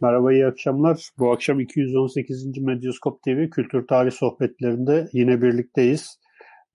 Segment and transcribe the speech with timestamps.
[0.00, 1.08] Merhaba, iyi akşamlar.
[1.18, 2.58] Bu akşam 218.
[2.58, 6.18] Medyaskop TV Kültür Tarih Sohbetlerinde yine birlikteyiz.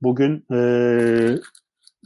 [0.01, 0.59] Bugün e,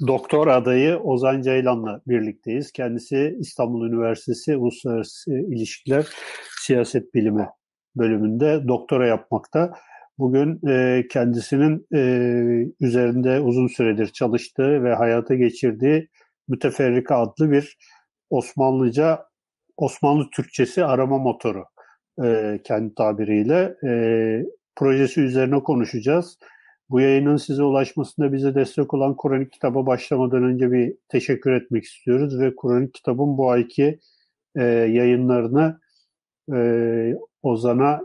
[0.07, 2.71] doktor adayı Ozan Ceylan'la birlikteyiz.
[2.71, 6.07] Kendisi İstanbul Üniversitesi Uluslararası İlişkiler
[6.59, 7.49] Siyaset Bilimi
[7.95, 9.73] bölümünde doktora yapmakta.
[10.17, 12.01] Bugün e, kendisinin e,
[12.79, 16.09] üzerinde uzun süredir çalıştığı ve hayata geçirdiği
[16.47, 17.77] Müteferrika adlı bir
[18.29, 19.26] Osmanlıca
[19.77, 21.65] Osmanlı Türkçesi arama motoru
[22.23, 23.91] e, kendi tabiriyle e,
[24.75, 26.37] projesi üzerine konuşacağız.
[26.89, 32.39] Bu yayının size ulaşmasında bize destek olan Kur'an kitaba başlamadan önce bir teşekkür etmek istiyoruz
[32.39, 33.99] ve Kur'an kitabın bu ayki
[34.55, 35.79] e, yayınlarını
[36.53, 36.59] e,
[37.43, 38.01] Ozan'a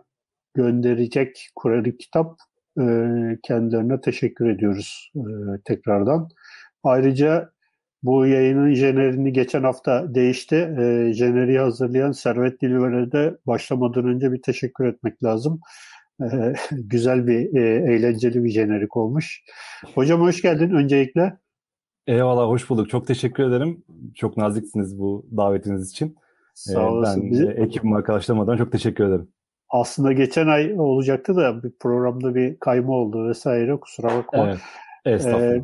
[0.55, 2.37] gönderecek Kur'an kitap
[2.81, 2.85] e,
[3.43, 5.23] kendilerine teşekkür ediyoruz e,
[5.65, 6.29] tekrardan.
[6.83, 7.52] Ayrıca
[8.03, 10.57] bu yayının jenerini geçen hafta değişti.
[10.57, 15.61] E, jeneriği hazırlayan Servet Dilver'e de başlamadan önce bir teşekkür etmek lazım.
[16.23, 19.43] E, güzel bir, e, eğlenceli bir jenerik olmuş.
[19.95, 21.37] Hocam hoş geldin öncelikle.
[22.07, 22.91] Eyvallah, hoş bulduk.
[22.91, 23.85] Çok teşekkür ederim.
[24.15, 26.17] Çok naziksiniz bu davetiniz için.
[26.55, 27.23] Sağ e, olasın.
[27.23, 27.47] Ben Bizi...
[27.47, 29.29] ekibim arkadaşlarımadan çok teşekkür ederim.
[29.71, 33.77] Aslında geçen ay olacaktı da bir programda bir kayma oldu vesaire.
[33.77, 34.47] Kusura bakma.
[34.47, 34.59] Evet.
[35.05, 35.55] Estağfurullah.
[35.55, 35.63] Ee,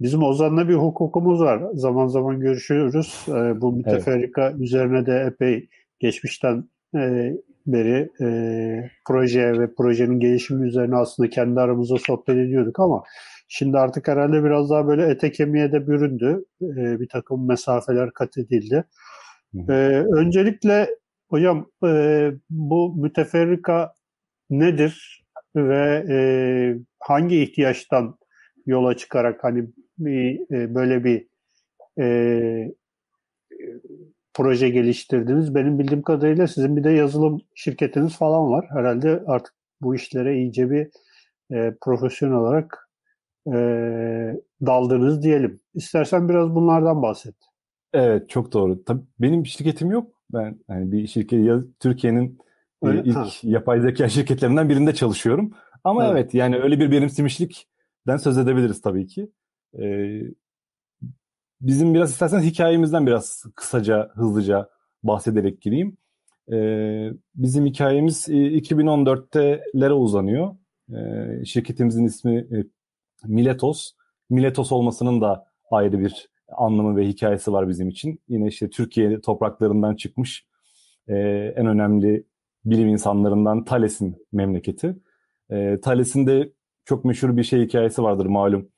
[0.00, 1.62] Bizim Ozan'la bir hukukumuz var.
[1.74, 3.26] Zaman zaman görüşüyoruz.
[3.28, 4.60] E, bu müteferrika evet.
[4.60, 5.68] üzerine de epey
[6.00, 6.64] geçmişten
[6.96, 7.32] e,
[7.66, 13.02] beri e, proje ve projenin gelişimi üzerine aslında kendi aramızda sohbet ediyorduk ama
[13.48, 16.44] şimdi artık herhalde biraz daha böyle ete kemiğe de büründü.
[16.62, 18.84] E, bir takım mesafeler kat edildi.
[19.68, 19.72] E,
[20.12, 20.88] öncelikle
[21.28, 23.94] hocam e, bu müteferrika
[24.50, 25.24] nedir
[25.56, 26.18] ve e,
[27.00, 28.18] hangi ihtiyaçtan
[28.66, 29.64] yola çıkarak hani
[29.98, 31.26] bir e, böyle bir
[31.98, 32.74] e,
[34.34, 35.54] proje geliştirdiniz.
[35.54, 38.66] Benim bildiğim kadarıyla sizin bir de yazılım şirketiniz falan var.
[38.70, 40.88] Herhalde artık bu işlere iyice bir
[41.56, 42.88] e, profesyonel olarak
[43.46, 43.56] e,
[44.66, 45.60] daldınız diyelim.
[45.74, 47.34] İstersen biraz bunlardan bahset.
[47.92, 48.84] Evet çok doğru.
[48.84, 50.12] Tabii benim şirketim yok.
[50.32, 52.38] Ben yani bir şirket Türkiye'nin
[52.84, 53.26] e, ilk ha.
[53.42, 55.52] yapay zeka şirketlerinden birinde çalışıyorum.
[55.84, 56.16] Ama evet.
[56.16, 59.30] evet yani öyle bir benimsemişlikten söz edebiliriz tabii ki.
[59.82, 60.22] Ee,
[61.60, 64.68] bizim biraz isterseniz hikayemizden biraz kısaca, hızlıca
[65.02, 65.96] bahsederek gireyim.
[66.52, 70.56] Ee, bizim hikayemiz 2014'telere uzanıyor.
[70.90, 72.64] Ee, şirketimizin ismi e,
[73.24, 73.92] Miletos.
[74.30, 78.20] Miletos olmasının da ayrı bir anlamı ve hikayesi var bizim için.
[78.28, 80.46] Yine işte Türkiye topraklarından çıkmış
[81.08, 81.14] e,
[81.56, 82.24] en önemli
[82.64, 84.96] bilim insanlarından Thales'in memleketi.
[85.50, 86.52] E, Thales'in de
[86.84, 88.68] çok meşhur bir şey hikayesi vardır malum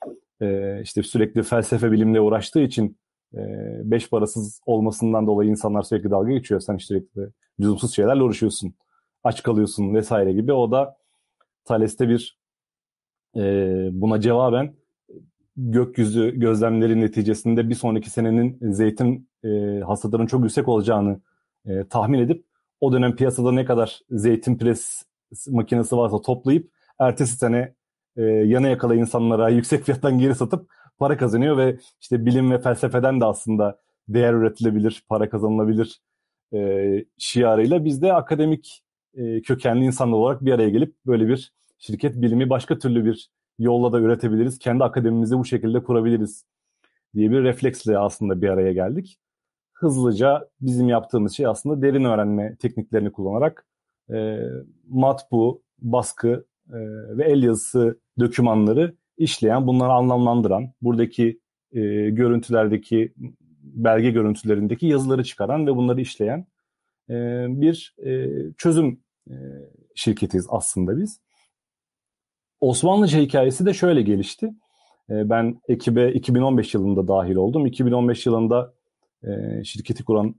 [0.40, 2.98] e, işte sürekli felsefe bilimle uğraştığı için
[3.34, 3.38] e,
[3.84, 6.60] beş parasız olmasından dolayı insanlar sürekli dalga geçiyor.
[6.60, 7.28] Sen sürekli
[7.60, 8.74] lüzumsuz şeylerle uğraşıyorsun.
[9.24, 10.52] Aç kalıyorsun vesaire gibi.
[10.52, 10.96] O da
[11.64, 12.38] Thales'te bir
[13.36, 13.42] e,
[13.92, 14.74] buna cevaben
[15.56, 21.20] gökyüzü gözlemleri neticesinde bir sonraki senenin zeytin e, hasadının çok yüksek olacağını
[21.66, 22.44] e, tahmin edip
[22.80, 25.02] o dönem piyasada ne kadar zeytin pres
[25.48, 27.74] makinesi varsa toplayıp ertesi sene
[28.18, 33.20] e, yana yakala insanlara yüksek fiyattan geri satıp para kazanıyor ve işte bilim ve felsefeden
[33.20, 36.00] de aslında değer üretilebilir, para kazanılabilir
[36.54, 38.84] e, şiarıyla biz de akademik
[39.14, 43.92] e, kökenli insanlar olarak bir araya gelip böyle bir şirket bilimi başka türlü bir yolla
[43.92, 44.58] da üretebiliriz.
[44.58, 46.44] Kendi akademimizi bu şekilde kurabiliriz
[47.14, 49.18] diye bir refleksle aslında bir araya geldik.
[49.72, 53.66] Hızlıca bizim yaptığımız şey aslında derin öğrenme tekniklerini kullanarak
[54.12, 54.38] e,
[54.88, 56.78] matbu, baskı e,
[57.16, 61.40] ve el yazısı dokümanları işleyen, bunları anlamlandıran, buradaki
[61.72, 61.80] e,
[62.10, 63.12] görüntülerdeki
[63.62, 66.46] belge görüntülerindeki yazıları çıkaran ve bunları işleyen
[67.10, 67.14] e,
[67.48, 69.34] bir e, çözüm e,
[69.94, 71.20] şirketiyiz aslında biz.
[72.60, 74.46] Osmanlıca hikayesi de şöyle gelişti.
[75.10, 77.66] E, ben ekibe 2015 yılında dahil oldum.
[77.66, 78.74] 2015 yılında
[79.22, 80.34] e, şirketi kuran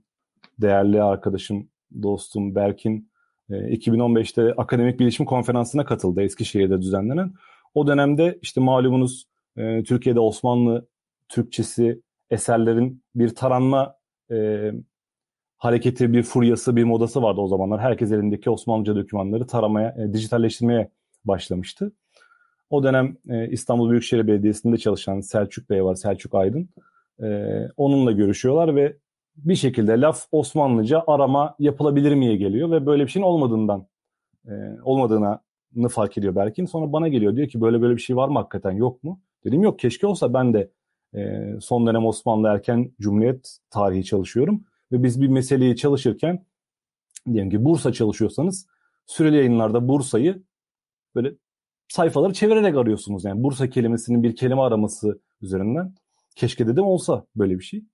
[0.58, 1.68] değerli arkadaşım,
[2.02, 3.09] dostum Berkin
[3.56, 7.32] 2015'te e, Akademik Bilişim Konferansı'na katıldı Eskişehir'de düzenlenen.
[7.74, 9.26] O dönemde işte malumunuz
[9.56, 10.86] e, Türkiye'de Osmanlı
[11.28, 12.00] Türkçesi
[12.30, 13.94] eserlerin bir taranma
[14.30, 14.70] e,
[15.56, 17.80] hareketi, bir furyası, bir modası vardı o zamanlar.
[17.80, 20.90] Herkes elindeki Osmanlıca dokümanları taramaya, e, dijitalleştirmeye
[21.24, 21.92] başlamıştı.
[22.70, 26.68] O dönem e, İstanbul Büyükşehir Belediyesi'nde çalışan Selçuk Bey var, Selçuk Aydın.
[27.22, 28.96] E, onunla görüşüyorlar ve
[29.44, 33.86] bir şekilde laf Osmanlıca arama yapılabilir miye geliyor ve böyle bir şeyin olmadığından
[34.46, 34.52] e,
[34.84, 35.40] olmadığına
[35.90, 36.66] fark ediyor Berkin.
[36.66, 39.20] Sonra bana geliyor diyor ki böyle böyle bir şey var mı hakikaten yok mu?
[39.44, 40.70] Dedim yok keşke olsa ben de
[41.14, 46.44] e, son dönem Osmanlı erken Cumhuriyet tarihi çalışıyorum ve biz bir meseleyi çalışırken
[47.26, 48.66] diyelim ki Bursa çalışıyorsanız
[49.06, 50.42] süreli yayınlarda Bursa'yı
[51.14, 51.34] böyle
[51.88, 53.24] sayfaları çevirerek arıyorsunuz.
[53.24, 55.94] Yani Bursa kelimesinin bir kelime araması üzerinden.
[56.36, 57.84] Keşke dedim olsa böyle bir şey.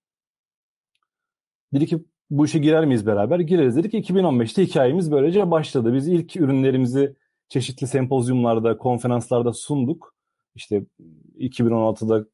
[1.77, 3.41] Dedik ki bu işe girer miyiz beraber?
[3.41, 3.95] Gireriz dedik.
[3.95, 5.95] 2015'te hikayemiz böylece başladı.
[5.95, 7.17] Biz ilk ürünlerimizi
[7.49, 10.15] çeşitli sempozyumlarda, konferanslarda sunduk.
[10.55, 10.85] İşte
[11.39, 12.27] 2016'da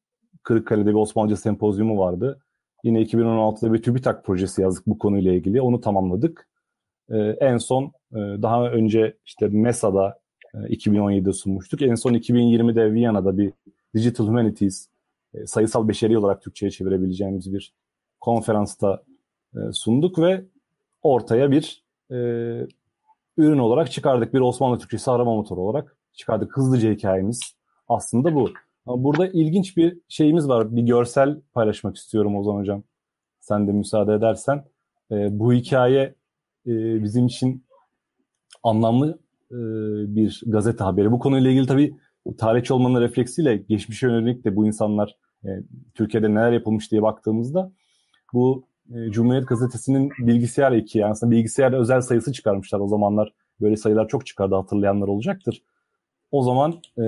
[0.43, 2.39] Kırıkkale'de bir Osmanlıca sempozyumu vardı.
[2.83, 5.61] Yine 2016'da bir TÜBİTAK projesi yazdık bu konuyla ilgili.
[5.61, 6.47] Onu tamamladık.
[7.09, 10.19] Ee, en son e, daha önce işte MESA'da
[10.53, 11.81] e, 2017'de sunmuştuk.
[11.81, 13.53] En son 2020'de Viyana'da bir
[13.95, 14.87] Digital Humanities
[15.33, 17.73] e, sayısal beşeri olarak Türkçe'ye çevirebileceğimiz bir
[18.19, 19.12] konferansta e,
[19.73, 20.45] sunduk ve
[21.01, 22.15] ortaya bir e,
[23.37, 24.33] ürün olarak çıkardık.
[24.33, 26.57] Bir Osmanlı Türkçesi arama motoru olarak çıkardık.
[26.57, 27.55] Hızlıca hikayemiz
[27.87, 28.49] aslında bu.
[28.85, 30.75] Ama burada ilginç bir şeyimiz var.
[30.75, 32.83] Bir görsel paylaşmak istiyorum Ozan Hocam.
[33.39, 34.63] Sen de müsaade edersen.
[35.11, 36.15] E, bu hikaye
[36.67, 37.65] e, bizim için
[38.63, 39.19] anlamlı
[39.51, 39.57] e,
[40.15, 41.11] bir gazete haberi.
[41.11, 41.95] Bu konuyla ilgili tabii
[42.37, 45.15] tarihçi olmanın refleksiyle geçmişe yönelik de bu insanlar
[45.45, 45.49] e,
[45.93, 47.71] Türkiye'de neler yapılmış diye baktığımızda
[48.33, 48.72] bu e,
[49.09, 53.33] Cumhuriyet Gazetesi'nin bilgisayar eki yani aslında bilgisayar özel sayısı çıkarmışlar o zamanlar.
[53.61, 55.63] Böyle sayılar çok çıkardı hatırlayanlar olacaktır.
[56.31, 57.03] O zaman e,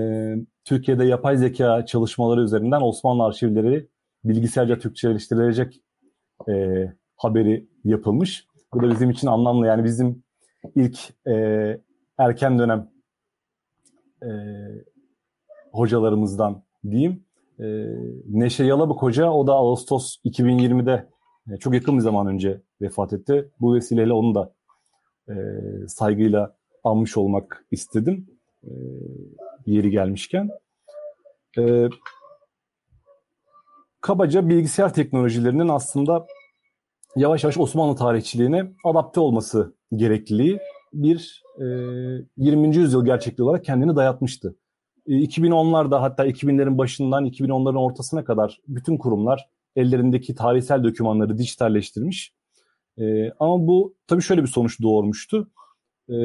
[0.65, 3.87] Türkiye'de yapay zeka çalışmaları üzerinden Osmanlı arşivleri
[4.23, 5.81] bilgisayarca Türkçeleştirilecek
[6.49, 6.85] e,
[7.15, 8.47] haberi yapılmış.
[8.73, 9.67] Bu da bizim için anlamlı.
[9.67, 10.23] Yani bizim
[10.75, 11.33] ilk e,
[12.17, 12.89] erken dönem
[14.23, 14.29] e,
[15.71, 17.23] hocalarımızdan diyeyim.
[17.59, 17.65] E,
[18.27, 21.14] Neşe Yalabık Hoca o da Ağustos 2020'de
[21.51, 23.51] e, çok yakın bir zaman önce vefat etti.
[23.59, 24.53] Bu vesileyle onu da
[25.29, 25.33] e,
[25.87, 28.27] saygıyla anmış olmak istedim.
[28.63, 28.71] E,
[29.65, 30.49] yeri gelmişken.
[31.57, 31.87] E,
[34.01, 36.25] kabaca bilgisayar teknolojilerinin aslında
[37.15, 40.59] yavaş yavaş Osmanlı tarihçiliğine adapte olması gerekliliği
[40.93, 41.65] bir e,
[42.37, 42.75] 20.
[42.75, 44.55] yüzyıl gerçekliği olarak kendini dayatmıştı.
[45.07, 52.33] E, 2010'larda hatta 2000'lerin başından 2010'ların ortasına kadar bütün kurumlar ellerindeki tarihsel dokümanları dijitalleştirmiş.
[52.99, 55.49] E, ama bu tabii şöyle bir sonuç doğurmuştu.
[56.09, 56.15] E,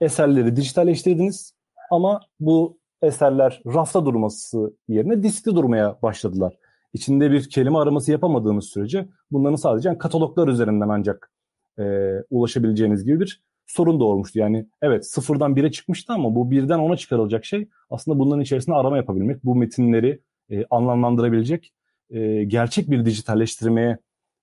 [0.00, 1.54] eserleri dijitalleştirdiniz
[1.90, 6.54] ama bu eserler rafta durması yerine diskte durmaya başladılar.
[6.92, 11.32] İçinde bir kelime araması yapamadığınız sürece bunların sadece kataloglar üzerinden ancak
[11.78, 11.82] e,
[12.30, 14.38] ulaşabileceğiniz gibi bir sorun doğurmuştu.
[14.38, 18.96] Yani evet sıfırdan bire çıkmıştı ama bu birden ona çıkarılacak şey aslında bunların içerisinde arama
[18.96, 20.20] yapabilmek, bu metinleri
[20.50, 21.72] e, anlamlandırabilecek
[22.10, 23.98] e, gerçek bir dijitalleştirmeye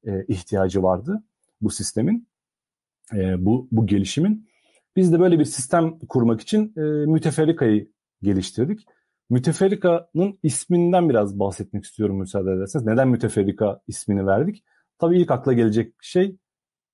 [0.08, 1.24] e, ihtiyacı vardı
[1.62, 2.28] bu sistemin,
[3.14, 4.50] e, bu, bu gelişimin.
[4.96, 7.92] Biz de böyle bir sistem kurmak için e, müteferrikayı
[8.22, 8.86] geliştirdik.
[9.30, 12.86] Müteferrika'nın isminden biraz bahsetmek istiyorum müsaade ederseniz.
[12.86, 14.64] Neden müteferrika ismini verdik?
[15.00, 16.36] Tabii ilk akla gelecek şey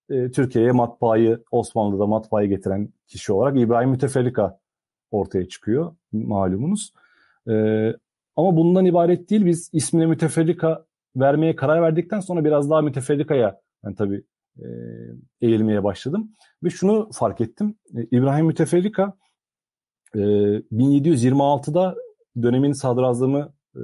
[0.10, 4.60] e, Türkiye'ye matbaayı, Osmanlı'da matbaayı getiren kişi olarak İbrahim Müteferrika
[5.12, 6.94] ortaya çıkıyor malumunuz.
[7.50, 7.54] E,
[8.36, 9.46] ama bundan ibaret değil.
[9.46, 10.86] Biz ismine müteferrika
[11.16, 14.24] vermeye karar verdikten sonra biraz daha müteferrikaya yani tabii
[14.60, 14.66] e,
[15.42, 16.32] eğilmeye başladım.
[16.64, 17.76] Ve şunu fark ettim.
[17.98, 19.14] E, İbrahim Müteferrika
[20.16, 21.96] e, 1726'da
[22.42, 23.82] dönemin sadrazamı e,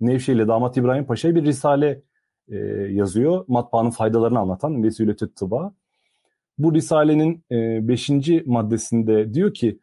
[0.00, 2.02] Nevşehir ile Damat İbrahim Paşa'ya bir risale
[2.48, 2.56] e,
[2.90, 3.44] yazıyor.
[3.48, 5.74] Matbaanın faydalarını anlatan Vesile-i Tıba.
[6.58, 8.10] Bu risalenin 5.
[8.10, 9.80] E, maddesinde diyor ki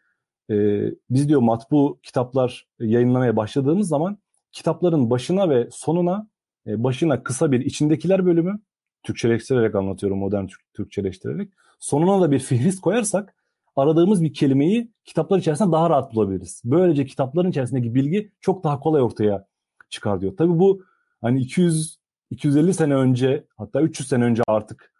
[0.49, 4.17] e, biz diyor matbu kitaplar yayınlamaya başladığımız zaman
[4.51, 6.27] kitapların başına ve sonuna
[6.67, 8.59] e, başına kısa bir içindekiler bölümü
[9.03, 11.53] Türkçeleştirerek anlatıyorum modern Türk, Türkçeleştirerek.
[11.79, 13.35] Sonuna da bir fihrist koyarsak
[13.75, 16.61] aradığımız bir kelimeyi kitaplar içerisinde daha rahat bulabiliriz.
[16.65, 19.47] Böylece kitapların içerisindeki bilgi çok daha kolay ortaya
[19.89, 20.37] çıkar diyor.
[20.37, 20.83] Tabii bu
[21.21, 21.97] hani 200
[22.29, 24.93] 250 sene önce hatta 300 sene önce artık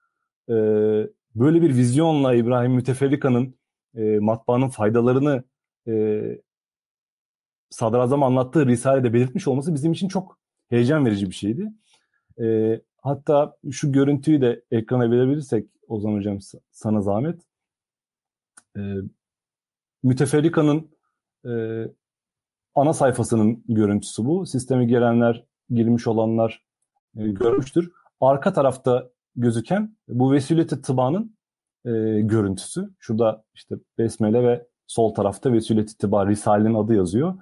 [0.49, 0.53] e,
[1.35, 3.55] böyle bir vizyonla İbrahim Müteferrika'nın
[3.95, 5.43] e, matbaanın faydalarını
[5.87, 6.23] e,
[7.69, 11.73] sadrazam anlattığı Risale'de belirtmiş olması bizim için çok heyecan verici bir şeydi.
[12.41, 16.37] E, hatta şu görüntüyü de ekrana verebilirsek Ozan Hocam
[16.71, 17.41] sana zahmet.
[18.77, 18.81] E,
[20.03, 20.91] Müteferrika'nın
[21.45, 21.51] e,
[22.75, 24.45] ana sayfasının görüntüsü bu.
[24.45, 26.63] Sisteme girenler, girmiş olanlar
[27.17, 27.91] e, görmüştür.
[28.21, 31.37] Arka tarafta gözüken bu Vesileti Tıba'nın
[31.85, 32.89] e, görüntüsü.
[32.99, 37.33] Şurada işte Besmele ve sol tarafta Vesileti Tıba Risale'nin adı yazıyor.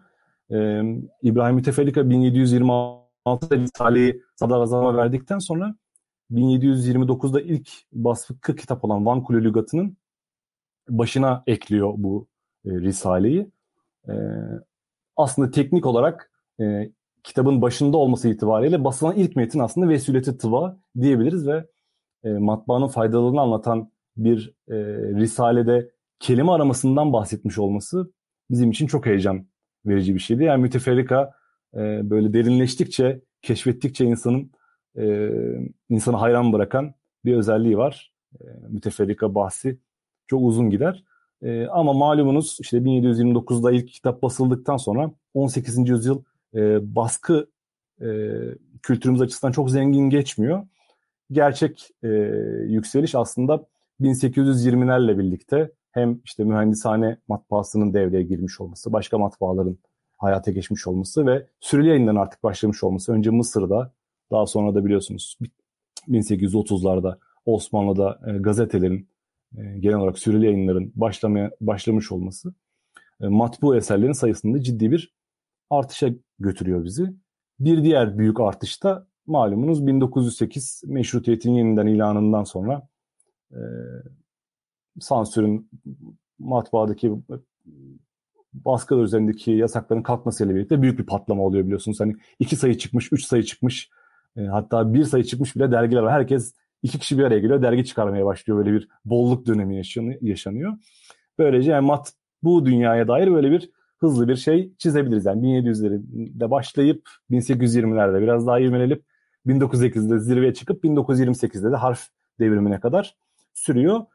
[0.52, 0.82] E,
[1.22, 5.76] İbrahim Müteferrika 1726'da Risale'yi sadrazama verdikten sonra
[6.32, 9.98] 1729'da ilk basfı kitap olan Van Kule Lügatı'nın
[10.90, 12.28] başına ekliyor bu
[12.66, 13.52] e, Risale'yi.
[14.08, 14.14] E,
[15.16, 16.32] aslında teknik olarak
[16.62, 16.92] e,
[17.24, 21.68] kitabın başında olması itibariyle basılan ilk metin aslında Vesuleti Tıva diyebiliriz ve
[22.24, 24.76] e, matbaanın faydalarını anlatan bir e,
[25.20, 28.12] risalede kelime aramasından bahsetmiş olması
[28.50, 29.48] bizim için çok heyecan
[29.86, 30.44] verici bir şeydi.
[30.44, 31.34] Yani müteferrika
[31.76, 34.52] e, böyle derinleştikçe, keşfettikçe insanın
[34.98, 35.30] e,
[35.90, 36.94] insanı hayran bırakan
[37.26, 38.14] bir özelliği var.
[38.42, 39.78] E, müteferrika bahsi
[40.28, 41.04] çok uzun gider.
[41.42, 45.90] E, ama malumunuz işte 1729'da ilk kitap basıldıktan sonra 18.
[45.90, 46.24] yüzyıl
[46.56, 47.50] e, baskı
[48.02, 48.08] e,
[48.82, 50.68] kültürümüz açısından çok zengin geçmiyor.
[51.32, 52.08] Gerçek e,
[52.68, 53.66] yükseliş aslında
[54.02, 59.78] 1820'lerle birlikte hem işte mühendishane matbaasının devreye girmiş olması, başka matbaaların
[60.18, 63.14] hayata geçmiş olması ve süreli yayından artık başlamış olması.
[63.14, 63.94] Önce Mısır'da,
[64.32, 65.38] daha sonra da biliyorsunuz
[66.08, 69.10] 1830'larda Osmanlı'da e, gazetelerin,
[69.58, 72.54] e, genel olarak süreli yayınların başlamaya başlamış olması
[73.22, 75.14] e, matbu eserlerin sayısında ciddi bir
[75.70, 77.14] artışa götürüyor bizi.
[77.60, 82.88] Bir diğer büyük artış da malumunuz 1908 meşrutiyetin yeniden ilanından sonra
[83.52, 83.62] e,
[85.00, 85.70] sansürün
[86.40, 87.12] matbaadaki
[88.54, 92.00] baskılar üzerindeki yasakların kalkmasıyla birlikte büyük bir patlama oluyor biliyorsunuz.
[92.00, 93.90] Hani iki sayı çıkmış, üç sayı çıkmış,
[94.38, 96.14] e, hatta bir sayı çıkmış bile dergiler var.
[96.14, 96.54] Herkes
[96.84, 98.60] iki kişi bir araya geliyor, dergi çıkarmaya başlıyor.
[98.60, 99.82] Böyle bir bolluk dönemi
[100.22, 100.74] yaşanıyor.
[101.38, 105.26] Böylece yani mat bu dünyaya dair böyle bir hızlı bir şey çizebiliriz.
[105.26, 109.04] Yani 1700'lerde başlayıp 1820'lerde biraz daha ivmelenip
[109.48, 112.08] 1908'de zirveye çıkıp 1928'de de harf
[112.40, 113.16] devrimine kadar
[113.54, 114.06] sürüyor.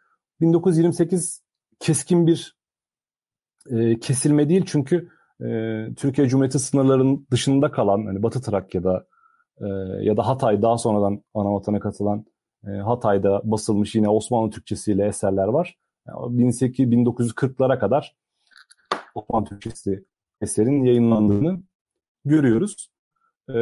[0.41, 1.43] 1928
[1.81, 2.57] keskin bir
[3.71, 5.09] e, kesilme değil çünkü
[5.41, 5.47] e,
[5.97, 9.07] Türkiye Cumhuriyeti sınırlarının dışında kalan hani Batı Trakya'da
[9.61, 9.67] e,
[10.01, 12.25] ya da Hatay daha sonradan ana katılan
[12.67, 15.79] e, Hatay'da basılmış yine Osmanlı Türkçesiyle eserler var.
[16.07, 18.17] Yani 1800 1940'lara kadar
[19.15, 20.05] Osmanlı Türkçesi
[20.41, 21.63] eserin yayınlandığını
[22.25, 22.91] görüyoruz.
[23.49, 23.55] E,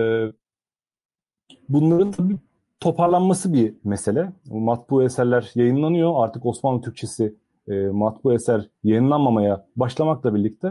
[1.68, 2.38] bunların tabii
[2.80, 4.32] toparlanması bir mesele.
[4.44, 6.12] Matbu eserler yayınlanıyor.
[6.16, 7.34] Artık Osmanlı Türkçesi
[7.68, 10.68] e, matbu eser yayınlanmamaya başlamakla birlikte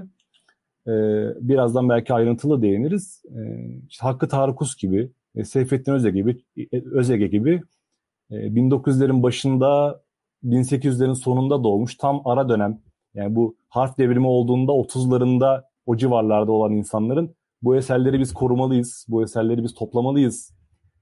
[0.88, 0.91] e,
[1.50, 3.24] birazdan belki ayrıntılı değiniriz.
[3.25, 3.39] E,
[3.89, 7.62] işte Hakkı Tarıkus gibi, e, Seyfettin Özege gibi, e, Özege gibi
[8.31, 10.01] e, 1900'lerin başında
[10.43, 12.79] 1800'lerin sonunda doğmuş tam ara dönem
[13.13, 19.24] yani bu harf devrimi olduğunda 30'larında o civarlarda olan insanların bu eserleri biz korumalıyız, bu
[19.24, 20.53] eserleri biz toplamalıyız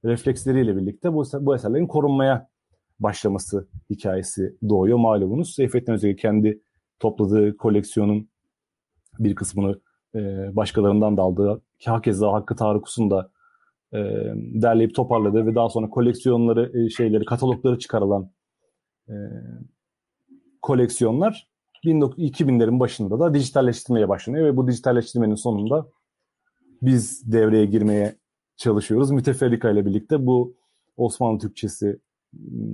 [0.05, 2.47] refleksleriyle birlikte bu, bu eserlerin korunmaya
[2.99, 5.55] başlaması hikayesi doğuyor malumunuz.
[5.55, 6.61] Seyfettin Özege kendi
[6.99, 8.29] topladığı koleksiyonun
[9.19, 9.81] bir kısmını
[10.15, 10.19] e,
[10.55, 13.31] başkalarından da aldığı, hakeza Hakkı Tarıkus'un da
[13.93, 13.99] e,
[14.35, 18.31] derleyip toparladığı ve daha sonra koleksiyonları, e, şeyleri, katalogları çıkarılan
[19.09, 19.13] e,
[20.61, 21.51] koleksiyonlar
[21.85, 25.87] 2000'lerin başında da dijitalleştirmeye başlanıyor ve bu dijitalleştirmenin sonunda
[26.81, 28.15] biz devreye girmeye
[28.57, 29.11] çalışıyoruz.
[29.11, 30.57] Müteferrika ile birlikte bu
[30.97, 31.99] Osmanlı Türkçesi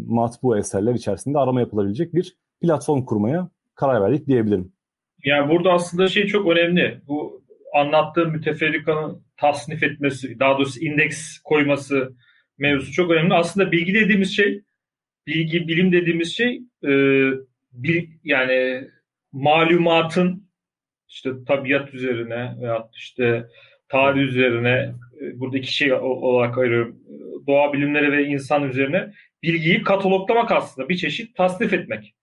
[0.07, 4.71] matbu eserler içerisinde arama yapılabilecek bir platform kurmaya karar verdik diyebilirim.
[5.23, 7.01] Yani burada aslında şey çok önemli.
[7.07, 7.43] Bu
[7.73, 12.13] anlattığım müteferrikanın tasnif etmesi, daha doğrusu indeks koyması
[12.57, 13.33] mevzusu çok önemli.
[13.33, 14.63] Aslında bilgi dediğimiz şey,
[15.27, 16.91] bilgi, bilim dediğimiz şey e,
[17.71, 18.87] bir, yani
[19.31, 20.47] malumatın
[21.07, 23.47] işte tabiat üzerine veya işte
[23.89, 26.99] tarih üzerine e, burada iki şey olarak ayırıyorum.
[27.47, 32.13] Doğa bilimleri ve insan üzerine bilgiyi kataloglamak aslında bir çeşit tasnif etmek.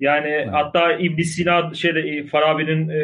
[0.00, 0.48] Yani evet.
[0.52, 3.02] hatta ibn Sina şeyde e, Farabi'nin e,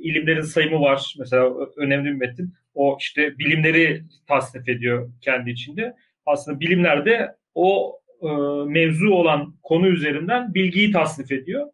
[0.00, 1.14] ilimlerin sayımı var.
[1.18, 2.54] Mesela önemli bir metin.
[2.74, 5.94] O işte bilimleri tasnif ediyor kendi içinde.
[6.26, 8.28] Aslında bilimlerde o e,
[8.66, 11.66] mevzu olan konu üzerinden bilgiyi tasnif ediyor.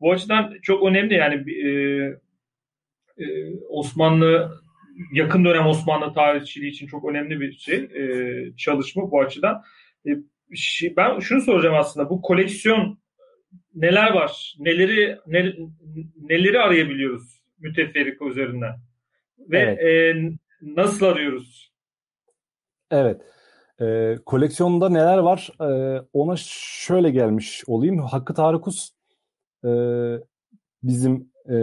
[0.00, 1.68] Bu açıdan çok önemli yani e,
[3.18, 3.26] e,
[3.68, 4.63] Osmanlı
[5.12, 9.62] yakın dönem Osmanlı tarihçiliği için çok önemli bir şey e, çalışma bu açıdan.
[10.06, 10.10] E,
[10.96, 12.98] ben şunu soracağım aslında bu koleksiyon
[13.74, 14.54] neler var?
[14.58, 15.52] Neleri ne,
[16.16, 18.74] neleri arayabiliyoruz müteferrika üzerinden?
[19.38, 20.16] Ve evet.
[20.16, 20.30] e,
[20.62, 21.72] nasıl arıyoruz?
[22.90, 23.20] Evet.
[23.80, 25.50] E, koleksiyonda neler var?
[25.60, 26.36] E, ona
[26.86, 27.98] şöyle gelmiş olayım.
[27.98, 28.90] Hakkı Tarıkus
[29.64, 29.70] e,
[30.82, 31.56] bizim e,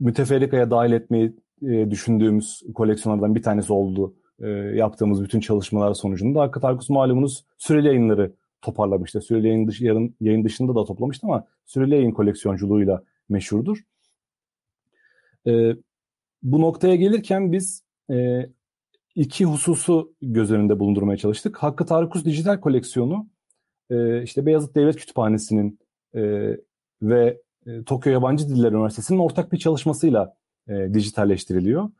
[0.00, 4.14] müteferrikaya dahil etmeyi e, düşündüğümüz koleksiyonlardan bir tanesi oldu.
[4.38, 6.40] E, yaptığımız bütün çalışmalar sonucunda.
[6.40, 9.20] Hakkı Tarkus malumunuz süreli yayınları toparlamıştı.
[9.20, 13.78] Süreli yayın, dışı, yayın, yayın dışında da toplamıştı ama süreli yayın koleksiyonculuğuyla meşhurdur.
[15.46, 15.72] E,
[16.42, 18.46] bu noktaya gelirken biz e,
[19.14, 21.56] iki hususu göz önünde bulundurmaya çalıştık.
[21.56, 23.26] Hakkı Tarkus dijital koleksiyonu
[23.90, 25.78] e, işte Beyazıt Devlet Kütüphanesi'nin
[26.14, 26.22] e,
[27.02, 30.34] ve e, Tokyo Yabancı Diller Üniversitesi'nin ortak bir çalışmasıyla
[30.68, 31.90] e, dijitalleştiriliyor.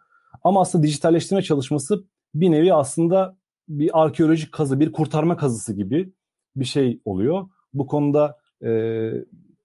[0.44, 3.36] Ama aslında dijitalleştirme çalışması bir nevi aslında
[3.68, 6.12] bir arkeolojik kazı, bir kurtarma kazısı gibi.
[6.56, 7.48] bir şey oluyor.
[7.74, 8.70] Bu konuda e,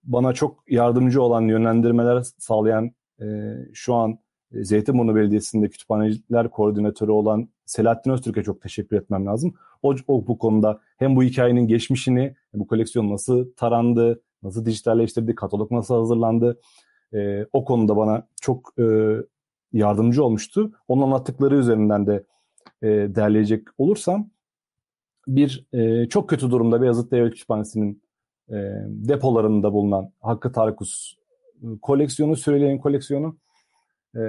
[0.03, 3.25] bana çok yardımcı olan, yönlendirmeler sağlayan e,
[3.73, 4.19] şu an
[4.51, 9.53] Zeytinburnu Belediyesi'nde kütüphaneciler koordinatörü olan Selahattin Öztürk'e çok teşekkür etmem lazım.
[9.83, 15.71] O, o bu konuda hem bu hikayenin geçmişini, bu koleksiyon nasıl tarandı, nasıl dijitalleştirdi, katalog
[15.71, 16.59] nasıl hazırlandı,
[17.13, 18.85] e, o konuda bana çok e,
[19.73, 20.71] yardımcı olmuştu.
[20.87, 22.23] Onun anlattıkları üzerinden de
[22.81, 24.29] e, derleyecek olursam
[25.27, 28.03] bir e, çok kötü durumda Beyazıt Devlet Kütüphanesi'nin
[28.49, 28.55] e,
[28.87, 31.15] depolarında bulunan Hakkı Tarkus
[31.63, 33.37] e, koleksiyonu, Süreyli'nin koleksiyonu
[34.15, 34.21] e,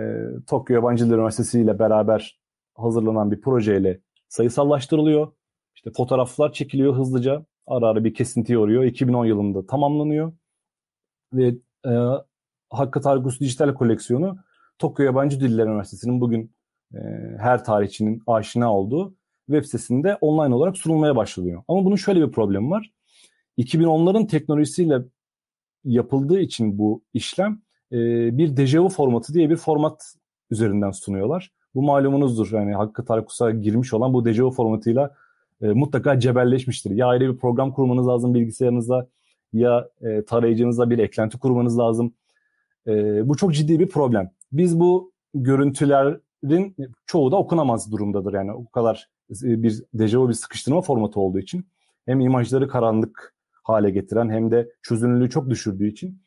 [0.46, 2.40] Tokyo Yabancı Dil Üniversitesi ile beraber
[2.74, 5.32] hazırlanan bir projeyle sayısallaştırılıyor.
[5.74, 7.44] İşte fotoğraflar çekiliyor hızlıca.
[7.66, 8.84] Ara ara bir kesinti yoruyor.
[8.84, 10.32] 2010 yılında tamamlanıyor.
[11.32, 11.54] Ve
[11.86, 11.92] e,
[12.70, 14.38] Hakkı Targus Dijital Koleksiyonu
[14.78, 16.52] Tokyo Yabancı Diller Üniversitesi'nin bugün
[16.94, 16.98] e,
[17.38, 19.14] her tarihçinin aşina olduğu
[19.46, 21.62] web sitesinde online olarak sunulmaya başlıyor.
[21.68, 22.92] Ama bunun şöyle bir problemi var.
[23.58, 25.02] 2010'ların teknolojisiyle
[25.84, 27.98] yapıldığı için bu işlem e,
[28.38, 30.14] bir dejavu formatı diye bir format
[30.50, 31.52] üzerinden sunuyorlar.
[31.74, 32.52] Bu malumunuzdur.
[32.52, 35.14] Yani Hakkı Tarkus'a girmiş olan bu dejavu formatıyla
[35.62, 36.90] e, mutlaka cebelleşmiştir.
[36.90, 39.08] Ya ayrı bir program kurmanız lazım bilgisayarınızda
[39.52, 42.14] ya e, tarayıcınızda bir eklenti kurmanız lazım.
[42.86, 44.30] E, bu çok ciddi bir problem.
[44.52, 48.34] Biz bu görüntülerin çoğu da okunamaz durumdadır.
[48.34, 51.66] Yani o kadar bir dejavu bir sıkıştırma formatı olduğu için
[52.06, 56.22] hem imajları karanlık hale getiren hem de çözünürlüğü çok düşürdüğü için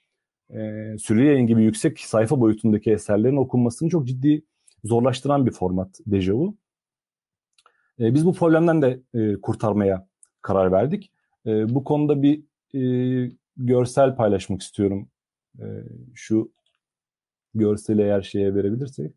[0.50, 0.58] e,
[0.98, 4.46] sürü yayın gibi yüksek sayfa boyutundaki eserlerin okunmasını çok ciddi
[4.84, 6.56] zorlaştıran bir format dejavu.
[8.00, 10.08] E, biz bu problemden de e, kurtarmaya
[10.42, 11.12] karar verdik.
[11.46, 12.44] E, bu konuda bir
[12.76, 15.10] e, görsel paylaşmak istiyorum.
[15.60, 15.66] E,
[16.16, 16.52] şu
[17.54, 19.14] görseli eğer şeye verebilirsek.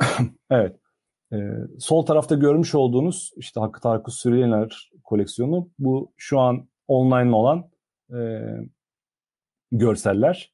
[0.50, 0.76] evet.
[1.32, 1.36] E,
[1.78, 5.70] sol tarafta görmüş olduğunuz işte Hakkı Tarkus Süreyyener koleksiyonu.
[5.78, 7.70] Bu şu an online olan
[8.14, 8.40] e,
[9.72, 10.52] görseller.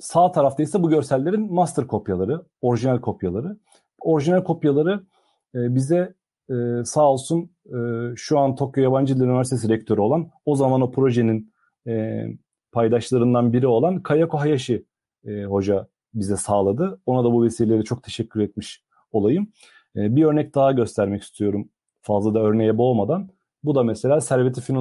[0.00, 3.58] Sağ tarafta ise bu görsellerin master kopyaları, orijinal kopyaları.
[4.00, 5.06] Orijinal kopyaları
[5.54, 6.14] e, bize
[6.50, 7.76] e, sağ olsun e,
[8.16, 11.52] şu an Tokyo Yabancı Dil Üniversitesi rektörü olan o zaman o projenin
[11.86, 12.24] e,
[12.72, 14.84] paydaşlarından biri olan Kayako Hayashi
[15.26, 17.00] e, hoca bize sağladı.
[17.06, 19.52] Ona da bu vesileyle çok teşekkür etmiş olayım.
[19.96, 21.68] E, bir örnek daha göstermek istiyorum
[22.02, 23.30] fazla da örneğe boğmadan.
[23.64, 24.74] Bu da mesela Servet-i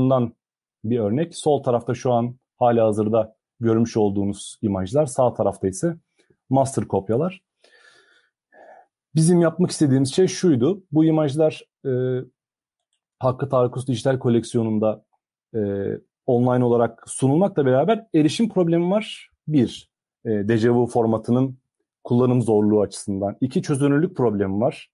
[0.83, 1.35] bir örnek.
[1.35, 5.05] Sol tarafta şu an hala hazırda görmüş olduğunuz imajlar.
[5.05, 5.95] Sağ tarafta ise
[6.49, 7.41] master kopyalar.
[9.15, 10.83] Bizim yapmak istediğimiz şey şuydu.
[10.91, 11.91] Bu imajlar e,
[13.19, 15.05] Hakkı Tarkus Dijital Koleksiyonu'nda
[15.55, 15.59] e,
[16.25, 19.29] online olarak sunulmakla beraber erişim problemi var.
[19.47, 19.91] Bir,
[20.25, 21.57] e, dejavu formatının
[22.03, 23.37] kullanım zorluğu açısından.
[23.41, 24.91] İki, çözünürlük problemi var.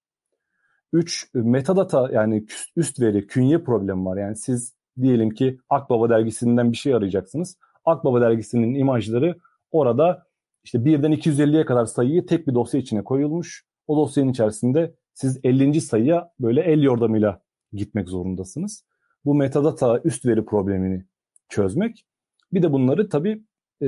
[0.94, 4.18] Üç, metadata yani üst veri, künye problemi var.
[4.18, 7.58] Yani siz diyelim ki Akbaba dergisinden bir şey arayacaksınız.
[7.86, 9.36] Akbaba dergisinin imajları
[9.72, 10.26] orada
[10.64, 13.69] işte birden 250'ye kadar sayıyı tek bir dosya içine koyulmuş.
[13.90, 15.82] O dosyanın içerisinde siz 50.
[15.82, 17.42] sayıya böyle el yordamıyla
[17.74, 18.86] gitmek zorundasınız.
[19.26, 21.06] Bu metadata üst veri problemini
[21.50, 22.06] çözmek.
[22.54, 23.44] Bir de bunları tabii
[23.84, 23.88] e,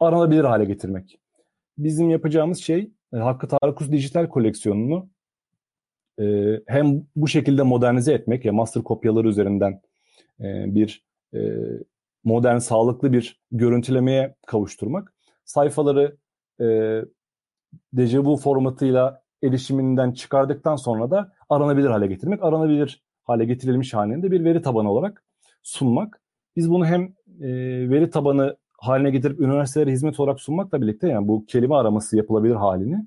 [0.00, 1.20] aranabilir hale getirmek.
[1.78, 5.08] Bizim yapacağımız şey e, Hakkı Tarıkus Dijital Koleksiyonu'nu
[6.20, 9.80] e, hem bu şekilde modernize etmek ya master kopyaları üzerinden
[10.40, 11.40] e, bir e,
[12.24, 15.14] modern, sağlıklı bir görüntülemeye kavuşturmak.
[15.44, 16.16] Sayfaları
[16.60, 16.98] e,
[17.92, 22.42] dejavu formatıyla erişiminden çıkardıktan sonra da aranabilir hale getirmek.
[22.42, 25.24] Aranabilir hale getirilmiş halinde bir veri tabanı olarak
[25.62, 26.20] sunmak.
[26.56, 27.02] Biz bunu hem
[27.40, 27.48] e,
[27.90, 33.06] veri tabanı haline getirip üniversitelere hizmet olarak sunmakla birlikte yani bu kelime araması yapılabilir halini.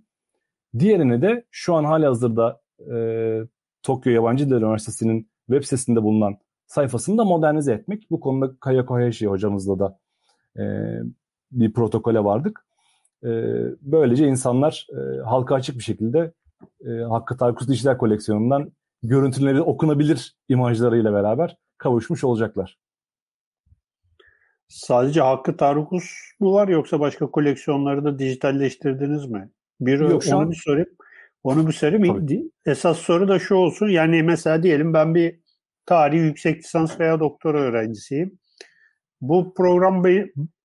[0.80, 2.62] Diğerini de şu an hali hazırda
[2.94, 2.96] e,
[3.84, 8.12] Tokyo Yabancı Dil Üniversitesi'nin web sitesinde bulunan sayfasını da modernize etmek.
[8.12, 10.00] Bu konuda Kaya Kohayashi hocamızla da
[10.58, 10.64] e,
[11.52, 12.65] bir protokole vardık.
[13.26, 13.32] E,
[13.82, 16.34] böylece insanlar e, halka açık bir şekilde
[16.86, 18.72] e, Hakkı Tarkus Dijital Koleksiyonu'ndan
[19.04, 22.78] görüntüleri okunabilir imajlarıyla beraber kavuşmuş olacaklar.
[24.68, 26.06] Sadece Hakkı Tarkus
[26.40, 29.50] mu var yoksa başka koleksiyonları da dijitalleştirdiniz mi?
[29.80, 30.52] Bir Yok, onu an...
[30.52, 30.90] bir sorayım.
[31.44, 32.08] Onu bir sorayım.
[32.08, 32.52] Tabii.
[32.66, 33.88] Esas soru da şu olsun.
[33.88, 35.40] Yani mesela diyelim ben bir
[35.86, 38.40] tarih yüksek lisans veya doktora öğrencisiyim.
[39.22, 40.04] Bu program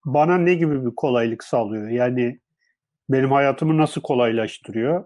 [0.05, 1.89] bana ne gibi bir kolaylık sağlıyor?
[1.89, 2.41] Yani
[3.13, 5.05] benim hayatımı nasıl kolaylaştırıyor?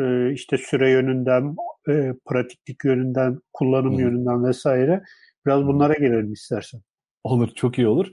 [0.00, 1.56] Ee, işte süre yönünden,
[1.88, 4.00] e, pratiklik yönünden, kullanım hmm.
[4.00, 5.02] yönünden vesaire.
[5.46, 6.80] Biraz bunlara gelelim istersen.
[7.24, 8.06] Olur, çok iyi olur.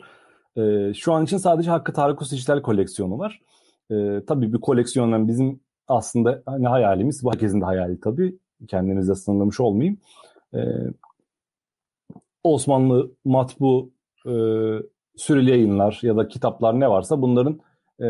[0.57, 3.41] Ee, şu an için sadece Hakkı Tarıkus Dijital koleksiyonu var.
[3.91, 8.37] Ee, tabii bir koleksiyondan bizim aslında hani hayalimiz, bu herkesin de hayali tabii.
[8.67, 9.97] Kendinizle sınırlamış olmayayım.
[10.53, 10.59] Ee,
[12.43, 13.91] Osmanlı matbu
[14.25, 14.33] e,
[15.15, 17.59] süreli yayınlar ya da kitaplar ne varsa bunların
[18.01, 18.07] e,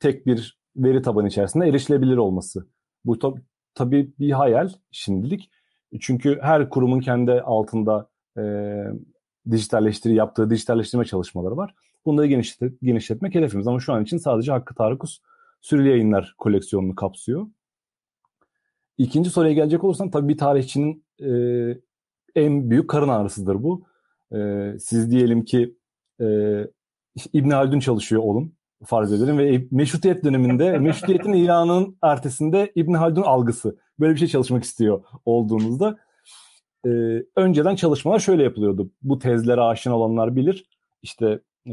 [0.00, 2.68] tek bir veri tabanı içerisinde erişilebilir olması.
[3.04, 3.42] Bu tab-
[3.74, 5.50] tabii bir hayal şimdilik.
[6.00, 8.42] Çünkü her kurumun kendi altında e,
[9.50, 11.74] dijitalleştiri yaptığı dijitalleştirme çalışmaları var.
[12.06, 15.18] Bunları genişlet, genişletmek hedefimiz ama şu an için sadece Hakkı Tarıkus
[15.60, 17.46] süreli yayınlar koleksiyonunu kapsıyor.
[18.98, 21.30] İkinci soruya gelecek olursam tabii bir tarihçinin e,
[22.34, 23.86] en büyük karın ağrısıdır bu.
[24.34, 25.76] E, siz diyelim ki
[26.20, 26.26] e,
[27.32, 28.54] İbn Haldun çalışıyor olun
[28.86, 34.64] farz edelim ve meşrutiyet döneminde meşrutiyetin ilanının ertesinde İbn Haldun algısı böyle bir şey çalışmak
[34.64, 35.96] istiyor olduğunuzda
[36.86, 36.90] e,
[37.36, 38.90] önceden çalışmalar şöyle yapılıyordu.
[39.02, 40.68] Bu tezlere aşina olanlar bilir.
[41.02, 41.72] İşte e,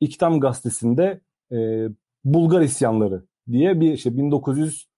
[0.00, 1.20] İktam gazetesinde
[1.52, 1.88] e,
[2.24, 4.88] Bulgar isyanları diye bir işte 1900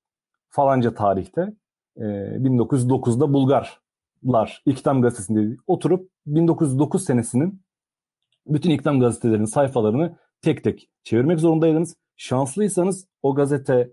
[0.48, 1.52] falanca tarihte
[1.96, 7.62] e, 1909'da Bulgarlar İktam gazetesinde oturup 1909 senesinin
[8.46, 11.96] bütün İktam gazetelerinin sayfalarını tek tek çevirmek zorundaydınız.
[12.16, 13.90] Şanslıysanız o gazete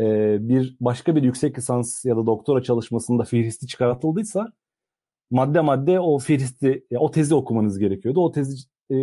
[0.00, 4.52] e, bir başka bir yüksek lisans ya da doktora çalışmasında fihristi çıkartıldıysa
[5.30, 8.20] madde madde o fihristi, o tezi okumanız gerekiyordu.
[8.20, 8.56] O tezi
[8.90, 8.96] e,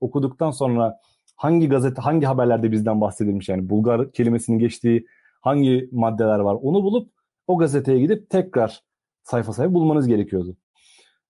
[0.00, 0.98] okuduktan sonra
[1.36, 5.06] hangi gazete, hangi haberlerde bizden bahsedilmiş yani Bulgar kelimesinin geçtiği
[5.40, 7.12] hangi maddeler var onu bulup
[7.46, 8.82] o gazeteye gidip tekrar
[9.22, 10.56] sayfa sayfa bulmanız gerekiyordu.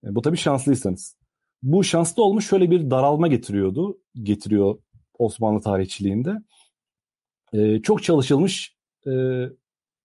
[0.05, 1.17] E, bu tabii şanslıysanız.
[1.63, 3.99] Bu şanslı olmuş şöyle bir daralma getiriyordu.
[4.23, 4.79] Getiriyor
[5.19, 6.43] Osmanlı tarihçiliğinde.
[7.53, 9.13] E, çok çalışılmış e,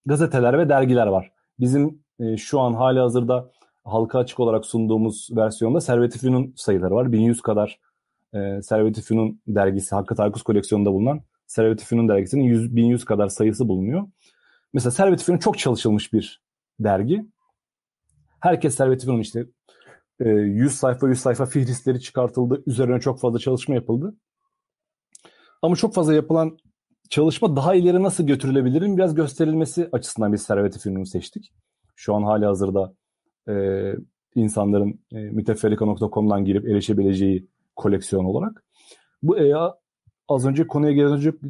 [0.06, 1.32] gazeteler ve dergiler var.
[1.60, 3.52] Bizim e, şu an hali hazırda
[3.84, 7.12] halka açık olarak sunduğumuz versiyonda Servet-i Fünun sayıları var.
[7.12, 7.80] 1100 kadar
[8.34, 13.68] e, Servet-i Fünun dergisi, Hakkı Tarkus koleksiyonunda bulunan Servet-i Fünun dergisinin 100, 1100 kadar sayısı
[13.68, 14.08] bulunuyor.
[14.74, 16.44] Mesela Servet-i Fünun çok çalışılmış bir
[16.80, 17.26] dergi.
[18.40, 19.46] Herkes Servet-i Fünun işte
[20.20, 22.64] 100 sayfa 100 sayfa fihristleri çıkartıldı.
[22.66, 24.16] Üzerine çok fazla çalışma yapıldı.
[25.62, 26.58] Ama çok fazla yapılan
[27.10, 31.54] çalışma daha ileri nasıl götürülebilirin biraz gösterilmesi açısından biz Servet-i seçtik.
[31.96, 32.94] Şu an hali hazırda
[33.50, 33.54] e,
[34.36, 38.64] insanların e, müteferrika.com'dan girip erişebileceği koleksiyon olarak.
[39.24, 39.54] Bu e,
[40.28, 41.44] az önce konuya geri dönecek,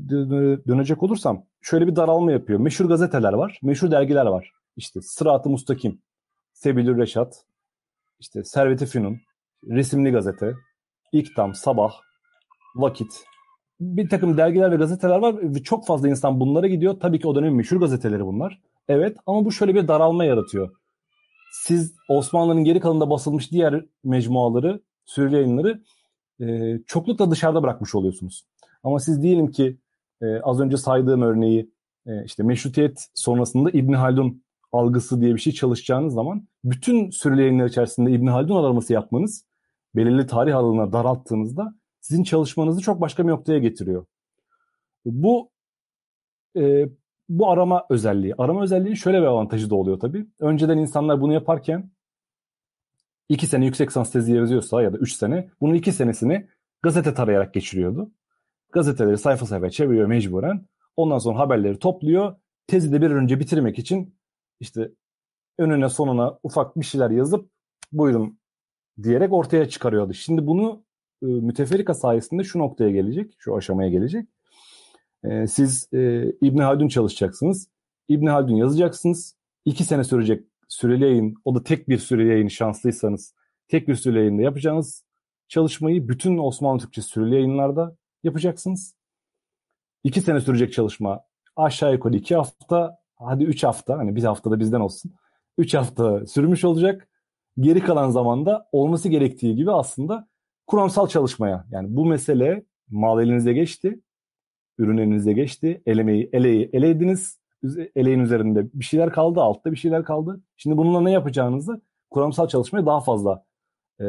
[0.68, 2.60] dönecek olursam şöyle bir daralma yapıyor.
[2.60, 4.52] Meşhur gazeteler var, meşhur dergiler var.
[4.76, 6.02] İşte Sırat-ı Mustakim,
[6.54, 7.46] Sebilür Reşat,
[8.20, 9.18] işte Servet-i Fünun,
[9.68, 10.54] Resimli Gazete,
[11.12, 11.94] İktam, Sabah,
[12.76, 13.24] Vakit.
[13.80, 17.00] Bir takım dergiler ve gazeteler var ve çok fazla insan bunlara gidiyor.
[17.00, 18.60] Tabii ki o dönemin meşhur gazeteleri bunlar.
[18.88, 20.76] Evet ama bu şöyle bir daralma yaratıyor.
[21.52, 25.82] Siz Osmanlı'nın geri kalanında basılmış diğer mecmuaları, süreli yayınları
[26.42, 28.46] e, çoklukla dışarıda bırakmış oluyorsunuz.
[28.84, 29.78] Ama siz diyelim ki
[30.22, 31.72] e, az önce saydığım örneği
[32.08, 37.66] e, işte meşrutiyet sonrasında İbn Haldun algısı diye bir şey çalışacağınız zaman bütün süreli yayınlar
[37.66, 39.46] içerisinde İbn Haldun araması yapmanız
[39.96, 44.06] belirli tarih alanına daralttığınızda sizin çalışmanızı çok başka bir noktaya getiriyor.
[45.06, 45.52] Bu
[46.58, 46.90] e,
[47.30, 48.36] bu arama özelliği.
[48.38, 50.28] Arama özelliği şöyle bir avantajı da oluyor tabii.
[50.40, 51.92] Önceden insanlar bunu yaparken
[53.30, 56.48] iki sene yüksek lisans tezi yazıyorsa ya da üç sene bunun iki senesini
[56.82, 58.12] gazete tarayarak geçiriyordu.
[58.72, 60.66] Gazeteleri sayfa sayfa çeviriyor mecburen.
[60.96, 62.36] Ondan sonra haberleri topluyor.
[62.68, 64.16] Tezi de bir önce bitirmek için
[64.60, 64.92] işte
[65.58, 67.50] önüne sonuna ufak bir şeyler yazıp
[67.92, 68.40] buyurun
[69.04, 70.14] diyerek ortaya çıkarıyordu.
[70.14, 70.84] Şimdi bunu
[71.24, 74.28] e, müteferrika sayesinde şu noktaya gelecek, şu aşamaya gelecek.
[75.24, 77.68] E, siz e, İbn Haldun çalışacaksınız.
[78.08, 79.36] İbn Haldun yazacaksınız.
[79.66, 83.34] İki sene sürecek süreli yayın, o da tek bir süreli yayın şanslıysanız
[83.68, 85.04] tek bir süreli yayında yapacağınız
[85.48, 88.96] çalışmayı bütün Osmanlı Türkçe süreli yayınlarda yapacaksınız.
[90.04, 91.22] İki sene sürecek çalışma
[91.56, 95.12] aşağı yukarı iki hafta hadi 3 hafta hani bir haftada bizden olsun.
[95.58, 97.08] 3 hafta sürmüş olacak.
[97.60, 100.28] Geri kalan zamanda olması gerektiği gibi aslında
[100.70, 104.00] kuramsal çalışmaya yani bu mesele mal elinize geçti.
[104.78, 105.82] Ürün elinize geçti.
[105.86, 107.40] Elemeyi, eleyi eleydiniz.
[107.96, 109.42] Eleğin üzerinde bir şeyler kaldı.
[109.42, 110.42] Altta bir şeyler kaldı.
[110.58, 113.46] Şimdi bununla ne yapacağınızı kuramsal çalışmaya daha fazla
[114.02, 114.06] e,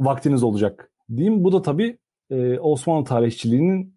[0.00, 1.44] vaktiniz olacak diyeyim.
[1.44, 1.98] Bu da tabii
[2.30, 3.96] e, Osmanlı tarihçiliğinin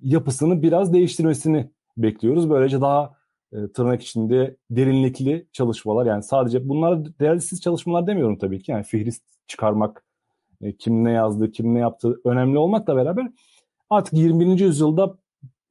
[0.00, 2.50] yapısını biraz değiştirmesini bekliyoruz.
[2.50, 3.14] Böylece daha
[3.52, 8.70] e, tırnak içinde derinlikli çalışmalar yani sadece bunlar değersiz çalışmalar demiyorum tabii ki.
[8.70, 10.04] Yani fihrist çıkarmak,
[10.62, 13.26] e, kim ne yazdı, kim ne yaptı önemli olmakla beraber
[13.90, 14.64] artık 21.
[14.64, 15.18] yüzyılda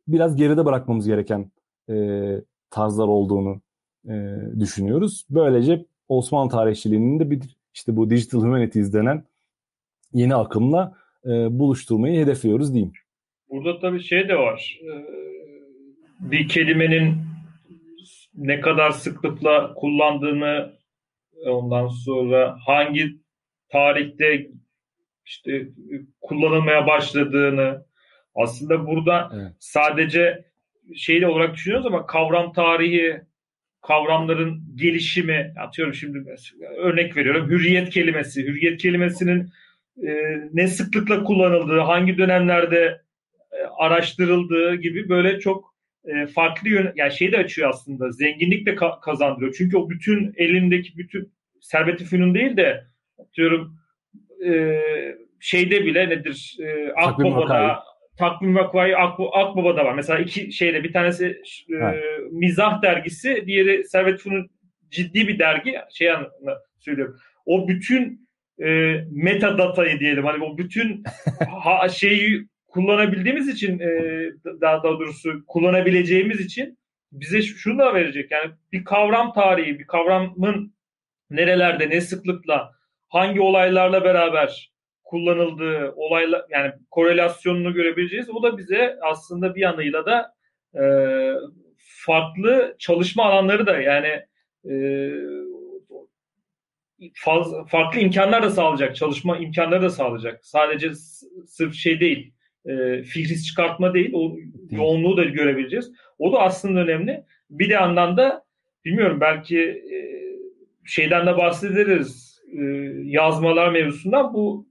[0.07, 1.51] biraz geride bırakmamız gereken
[1.89, 1.95] e,
[2.69, 3.61] tarzlar olduğunu
[4.09, 5.25] e, düşünüyoruz.
[5.29, 7.39] Böylece Osmanlı tarihçiliğinin de bir
[7.73, 9.23] işte bu Digital Humanities denen
[10.13, 10.93] yeni akımla
[11.25, 12.93] e, buluşturmayı hedefliyoruz diyeyim.
[13.49, 14.79] Burada tabii şey de var.
[14.83, 15.05] Ee,
[16.19, 17.15] bir kelimenin
[18.35, 20.73] ne kadar sıklıkla kullandığını
[21.45, 23.20] ondan sonra hangi
[23.71, 24.47] tarihte
[25.25, 25.67] işte
[26.21, 27.85] kullanılmaya başladığını
[28.35, 29.51] aslında burada evet.
[29.59, 30.45] sadece
[30.95, 33.21] şeyle olarak düşünüyoruz ama kavram tarihi
[33.81, 36.23] kavramların gelişimi atıyorum şimdi
[36.77, 39.49] örnek veriyorum hürriyet kelimesi hürriyet kelimesinin
[40.07, 40.11] e,
[40.53, 43.01] ne sıklıkla kullanıldığı hangi dönemlerde
[43.51, 48.71] e, araştırıldığı gibi böyle çok e, farklı yön yani şey de açıyor aslında zenginlik de
[48.71, 52.90] ka- kazandırıyor çünkü o bütün elindeki bütün serveti fünun değil de
[53.21, 53.77] atıyorum
[54.45, 54.81] e,
[55.39, 57.83] şeyde bile nedir e, Akbaba'da
[58.17, 59.93] takvim vakayı Ak, Akbaba'da var.
[59.93, 64.49] Mesela iki şeyde bir tanesi e, mizah dergisi, diğeri Servet Fünun
[64.89, 65.75] ciddi bir dergi.
[65.93, 66.09] Şey
[66.79, 67.15] söylüyorum.
[67.45, 68.27] O bütün
[68.63, 71.03] e, metadatayı diyelim hani o bütün
[71.63, 73.89] ha, şeyi kullanabildiğimiz için e,
[74.61, 76.77] daha, daha doğrusu kullanabileceğimiz için
[77.11, 78.31] bize şunu da verecek.
[78.31, 80.73] Yani bir kavram tarihi, bir kavramın
[81.29, 82.71] nerelerde, ne sıklıkla,
[83.11, 84.71] hangi olaylarla beraber
[85.03, 88.29] kullanıldığı olayla yani korelasyonunu görebileceğiz.
[88.29, 90.33] O da bize aslında bir yanıyla da
[90.75, 90.83] e,
[91.77, 94.25] farklı çalışma alanları da yani
[94.69, 94.75] e,
[97.13, 100.45] faz, farklı imkanlar da sağlayacak, çalışma imkanları da sağlayacak.
[100.45, 100.95] Sadece
[101.47, 102.33] sırf şey değil,
[102.65, 104.35] e, fihris çıkartma değil, o
[104.69, 105.91] yoğunluğu da görebileceğiz.
[106.19, 107.23] O da aslında önemli.
[107.49, 108.43] Bir de yandan da
[108.85, 109.97] bilmiyorum belki e,
[110.85, 112.61] şeyden de bahsederiz e,
[113.03, 114.67] yazmalar mevzusundan bu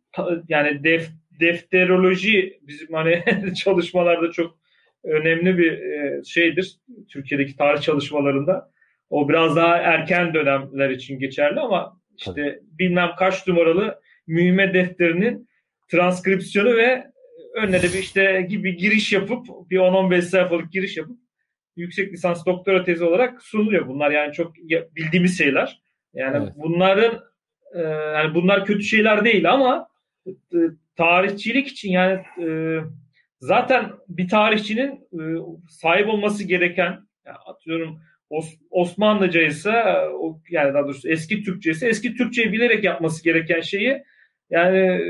[0.49, 1.09] yani def,
[1.41, 4.59] defteroloji bizim hani çalışmalarda çok
[5.05, 6.77] önemli bir e, şeydir.
[7.09, 8.71] Türkiye'deki tarih çalışmalarında.
[9.11, 12.59] O biraz daha erken dönemler için geçerli ama işte Tabii.
[12.79, 15.49] bilmem kaç numaralı mühime defterinin
[15.91, 17.07] transkripsiyonu ve
[17.55, 21.19] önüne de bir işte gibi giriş yapıp bir 10-15 sayfalık giriş yapıp
[21.77, 23.89] yüksek lisans doktora tezi olarak sunuluyor.
[23.89, 24.57] Bunlar yani çok
[24.97, 25.81] bildiğimiz şeyler.
[26.15, 26.53] Yani evet.
[26.57, 27.21] bunların
[27.75, 29.89] e, yani bunlar kötü şeyler değil ama
[30.27, 30.59] e,
[30.97, 32.79] tarihçilik için yani e,
[33.41, 35.23] zaten bir tarihçinin e,
[35.69, 39.71] sahip olması gereken yani atıyorum Os, Osmanlıca ise
[40.51, 44.03] yani daha doğrusu eski Türkçe ise eski Türkçeyi bilerek yapması gereken şeyi
[44.51, 45.01] yani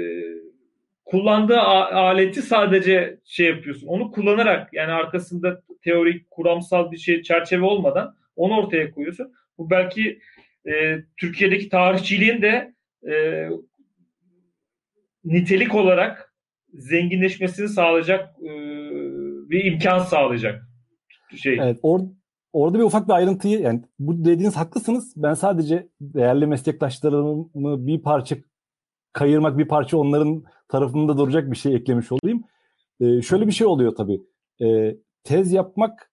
[1.04, 3.86] kullandığı aleti sadece şey yapıyorsun.
[3.86, 9.32] Onu kullanarak yani arkasında teorik, kuramsal bir şey çerçeve olmadan onu ortaya koyuyorsun.
[9.58, 10.20] Bu belki
[10.66, 12.74] e, Türkiye'deki tarihçiliğin de
[13.12, 13.48] e,
[15.24, 16.34] nitelik olarak
[16.72, 18.50] zenginleşmesini sağlayacak e,
[19.50, 20.70] bir imkan sağlayacak
[21.36, 21.58] şey.
[21.62, 22.00] Evet, or
[22.52, 25.12] orada bir ufak bir ayrıntıyı yani bu dediğiniz haklısınız.
[25.16, 28.36] Ben sadece değerli meslektaşlarımı bir parça
[29.12, 32.44] kayırmak, bir parça onların tarafında duracak bir şey eklemiş olayım.
[33.00, 34.20] Ee, şöyle bir şey oluyor tabii.
[34.62, 36.12] Ee, tez yapmak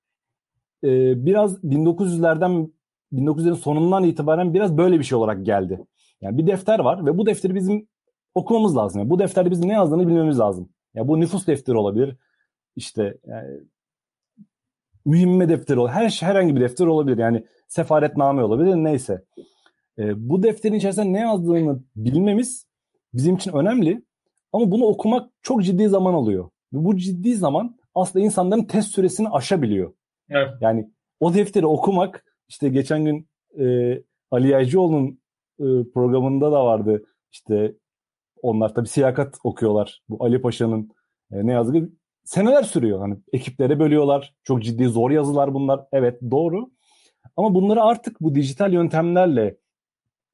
[0.83, 0.89] e,
[1.25, 2.71] biraz 1900'lerden
[3.13, 5.79] 1900'lerin sonundan itibaren biraz böyle bir şey olarak geldi.
[6.21, 7.87] Yani bir defter var ve bu defteri bizim
[8.35, 9.01] okumamız lazım.
[9.01, 10.63] Yani bu defterde bizim ne yazdığını bilmemiz lazım.
[10.63, 12.17] Ya yani bu nüfus defteri olabilir.
[12.75, 13.59] İşte yani,
[15.05, 15.95] mühimme defteri olabilir.
[15.95, 17.17] Her şey, herhangi bir defter olabilir.
[17.17, 19.23] Yani sefaretname olabilir neyse.
[19.99, 22.67] E, bu defterin içerisinde ne yazdığını bilmemiz
[23.13, 24.03] bizim için önemli.
[24.53, 26.49] Ama bunu okumak çok ciddi zaman alıyor.
[26.73, 29.93] Ve bu ciddi zaman aslında insanların test süresini aşabiliyor.
[30.29, 30.49] Evet.
[30.61, 33.27] Yani o defteri okumak işte geçen gün
[33.59, 33.97] e,
[34.31, 35.19] Ali Yaycıoğlu'nun
[35.59, 37.03] e, programında da vardı.
[37.31, 37.75] İşte
[38.41, 40.01] onlar tabii siyakat okuyorlar.
[40.09, 40.89] Bu Ali Paşa'nın
[41.31, 41.89] e, ne yazık
[42.23, 42.99] seneler sürüyor.
[42.99, 44.35] Hani ekiplere bölüyorlar.
[44.43, 45.85] Çok ciddi zor yazılar bunlar.
[45.91, 46.69] Evet doğru.
[47.37, 49.57] Ama bunları artık bu dijital yöntemlerle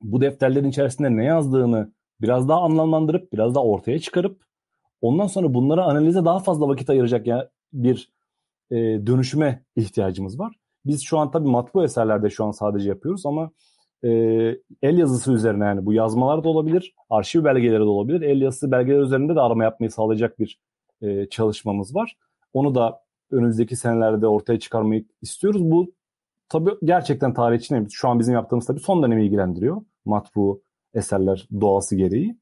[0.01, 4.43] bu defterlerin içerisinde ne yazdığını biraz daha anlamlandırıp biraz daha ortaya çıkarıp
[5.01, 8.11] ondan sonra bunları analize daha fazla vakit ayıracak yani bir
[8.71, 10.55] e, dönüşüme ihtiyacımız var.
[10.85, 13.51] Biz şu an tabii matbu eserlerde şu an sadece yapıyoruz ama
[14.03, 14.09] e,
[14.81, 18.21] el yazısı üzerine yani bu yazmalar da olabilir, arşiv belgeleri de olabilir.
[18.21, 20.59] El yazısı belgeler üzerinde de arama yapmayı sağlayacak bir
[21.01, 22.17] e, çalışmamız var.
[22.53, 22.99] Onu da
[23.31, 25.71] önümüzdeki senelerde ortaya çıkarmayı istiyoruz.
[25.71, 25.93] Bu
[26.49, 29.81] tabii gerçekten tarihçi Şu an bizim yaptığımız tabii son dönemi ilgilendiriyor.
[30.05, 30.61] Matbu
[30.93, 32.37] eserler doğası gereği,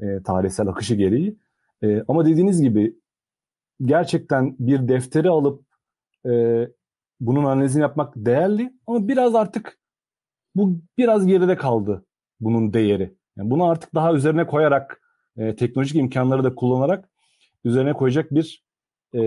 [0.00, 1.36] e, tarihsel akışı gereği.
[1.82, 2.96] E, ama dediğiniz gibi
[3.84, 5.64] gerçekten bir defteri alıp
[6.26, 6.32] e,
[7.26, 9.78] bunun analizini yapmak değerli ama biraz artık
[10.54, 12.04] bu biraz geride kaldı
[12.40, 13.14] bunun değeri.
[13.36, 15.00] Yani bunu artık daha üzerine koyarak
[15.36, 17.08] e, teknolojik imkanları da kullanarak
[17.64, 18.64] üzerine koyacak bir
[19.12, 19.20] e,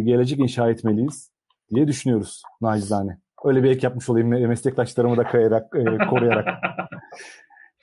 [0.00, 1.30] gelecek inşa etmeliyiz
[1.74, 3.18] diye düşünüyoruz nacizane.
[3.44, 6.48] Öyle bir ek yapmış olayım meslektaşlarımı da kayarak, e, koruyarak.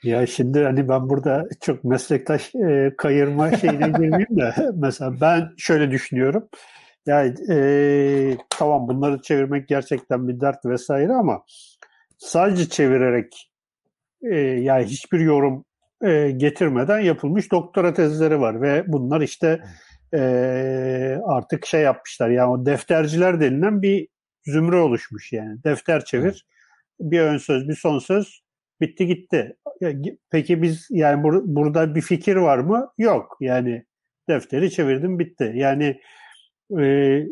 [0.04, 5.90] Ya şimdi hani ben burada çok meslektaş e, kayırma şeyine girmeyeyim de mesela ben şöyle
[5.90, 6.48] düşünüyorum.
[7.06, 11.44] Yani e, tamam bunları çevirmek gerçekten bir dert vesaire ama
[12.18, 13.50] sadece çevirerek
[14.22, 15.64] e, yani hiçbir yorum
[16.04, 19.62] e, getirmeden yapılmış doktora tezleri var ve bunlar işte
[20.14, 20.20] e,
[21.26, 24.08] artık şey yapmışlar yani o defterciler denilen bir
[24.46, 26.46] zümre oluşmuş yani defter çevir
[27.00, 28.42] bir ön söz bir son söz
[28.80, 29.56] bitti gitti.
[30.30, 32.92] Peki biz yani bur- burada bir fikir var mı?
[32.98, 33.84] Yok yani
[34.28, 35.52] defteri çevirdim bitti.
[35.54, 36.00] Yani
[36.80, 37.26] e,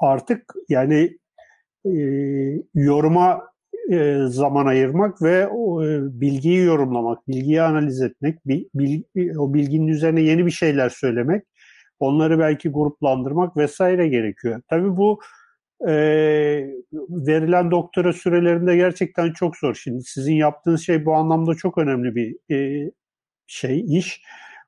[0.00, 1.18] artık yani
[1.86, 1.92] e,
[2.74, 3.42] yoruma
[3.92, 10.22] e, zaman ayırmak ve e, bilgiyi yorumlamak, bilgiyi analiz etmek, bil, bil, o bilginin üzerine
[10.22, 11.44] yeni bir şeyler söylemek,
[12.00, 14.62] onları belki gruplandırmak vesaire gerekiyor.
[14.70, 15.20] Tabii bu
[15.88, 15.94] e,
[17.10, 19.74] verilen doktora sürelerinde gerçekten çok zor.
[19.74, 22.90] Şimdi sizin yaptığınız şey bu anlamda çok önemli bir e,
[23.46, 24.22] şey, iş.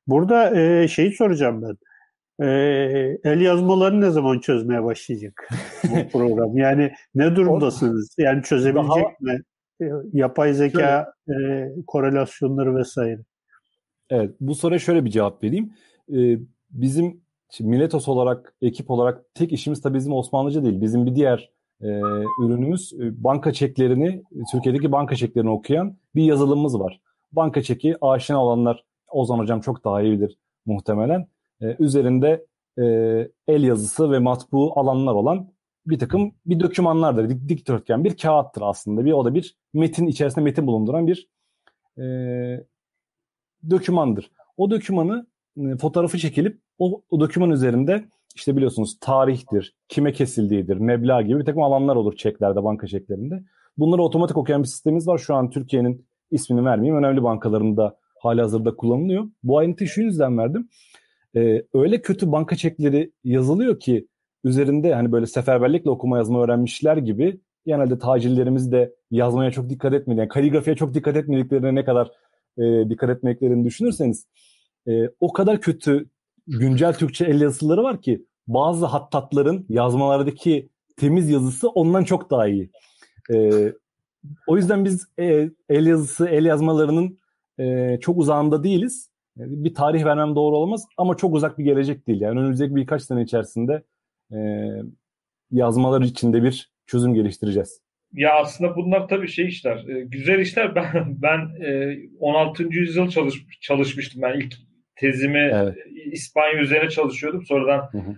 [0.06, 1.76] Burada e, şeyi soracağım ben.
[2.40, 2.46] E,
[3.24, 5.48] el yazmalarını ne zaman çözmeye başlayacak
[5.84, 6.56] bu program?
[6.56, 8.14] Yani ne durumdasınız?
[8.18, 9.12] Yani çözebilecek Daha...
[9.20, 9.42] mi?
[9.82, 11.34] E, yapay zeka e,
[11.86, 13.20] korelasyonları vesaire.
[14.10, 15.72] Evet, bu soruya şöyle bir cevap vereyim.
[16.12, 16.38] Ee,
[16.70, 17.20] bizim
[17.50, 20.80] şimdi Miletos olarak, ekip olarak tek işimiz tabii bizim Osmanlıca değil.
[20.80, 21.88] Bizim bir diğer e,
[22.42, 27.00] ürünümüz e, banka çeklerini, Türkiye'deki banka çeklerini okuyan bir yazılımımız var.
[27.32, 31.26] Banka çeki aşina olanlar Ozan Hocam çok daha iyi bilir muhtemelen.
[31.60, 32.46] E, üzerinde
[32.78, 32.84] e,
[33.48, 35.54] el yazısı ve matbu alanlar olan
[35.86, 37.30] bir takım bir dokümanlardır.
[37.30, 39.04] Dik, dikdörtgen bir kağıttır aslında.
[39.04, 41.28] Bir o da bir metin içerisinde metin bulunduran bir
[41.98, 42.04] e,
[43.70, 44.30] dokümandır.
[44.56, 51.22] O dokümanı e, fotoğrafı çekilip o, o doküman üzerinde işte biliyorsunuz tarihtir, kime kesildiğidir, meblağ
[51.22, 53.42] gibi bir takım alanlar olur çeklerde, banka çeklerinde.
[53.78, 55.18] Bunları otomatik okuyan bir sistemimiz var.
[55.18, 57.04] Şu an Türkiye'nin ismini vermeyeyim.
[57.04, 59.24] Önemli bankalarında hali hazırda kullanılıyor.
[59.42, 60.68] Bu ayrıntıyı şu yüzden verdim.
[61.36, 64.08] Ee, öyle kötü banka çekleri yazılıyor ki
[64.44, 70.18] üzerinde hani böyle seferberlikle okuma yazma öğrenmişler gibi genelde tacirlerimiz de yazmaya çok dikkat etmedi.
[70.18, 72.10] Yani kaligrafiye çok dikkat etmediklerine ne kadar
[72.58, 74.26] e, dikkat etmeklerini düşünürseniz
[74.88, 76.08] e, o kadar kötü
[76.46, 82.70] güncel Türkçe el yazıları var ki bazı hattatların yazmalardaki temiz yazısı ondan çok daha iyi.
[83.34, 83.72] E,
[84.46, 87.18] o yüzden biz e, el yazısı, el yazmalarının
[87.58, 89.10] e, çok uzağında değiliz.
[89.36, 92.20] Bir tarih vermem doğru olmaz ama çok uzak bir gelecek değil.
[92.20, 93.82] Yani önümüzdeki birkaç sene içerisinde
[94.32, 94.38] e,
[95.50, 97.80] yazmalar içinde bir çözüm geliştireceğiz.
[98.12, 100.74] Ya aslında bunlar tabii şey işler, e, güzel işler.
[100.74, 102.62] Ben ben e, 16.
[102.70, 104.22] yüzyıl çalış, çalışmıştım.
[104.22, 104.54] Ben ilk
[104.96, 105.76] tezimi evet.
[106.12, 107.44] İspanya üzerine çalışıyordum.
[107.46, 108.16] Sonradan hı hı.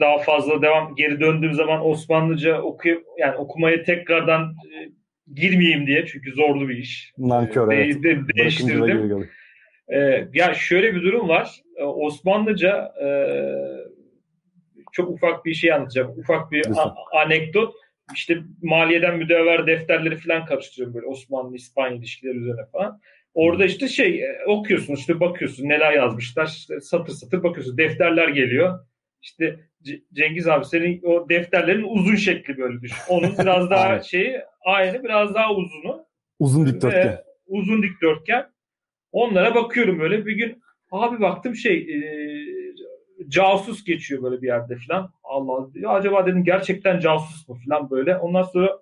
[0.00, 4.76] daha fazla devam geri döndüğüm zaman Osmanlıca okuyup yani okumaya tekrardan e,
[5.34, 7.12] girmeyeyim diye çünkü zorlu bir iş.
[7.18, 8.02] Nankör de, evet.
[8.02, 9.28] De, değiştirdim.
[9.88, 11.60] Ee, ya şöyle bir durum var.
[11.76, 13.08] Ee, Osmanlıca e,
[14.92, 16.18] çok ufak bir şey anlatacağım.
[16.18, 17.74] Ufak bir a- anekdot.
[18.14, 23.00] İşte maliyeden müdevver defterleri falan karıştırıyorum böyle Osmanlı İspanya ilişkileri üzerine falan.
[23.34, 28.78] Orada işte şey e, okuyorsun işte bakıyorsun neler yazmışlar işte satır satır bakıyorsun defterler geliyor.
[29.22, 29.60] İşte
[30.12, 32.96] Cengiz abi senin o defterlerin uzun şekli böyle düşün.
[33.08, 36.06] Onun biraz daha şeyi aynı biraz daha uzunu.
[36.38, 37.08] Uzun dikdörtgen.
[37.12, 38.46] Ve uzun dikdörtgen.
[39.14, 41.98] Onlara bakıyorum böyle bir gün abi baktım şey e,
[43.28, 45.12] casus geçiyor böyle bir yerde falan.
[45.24, 48.16] Allah ya acaba dedim gerçekten casus mu falan böyle.
[48.16, 48.78] Ondan sonra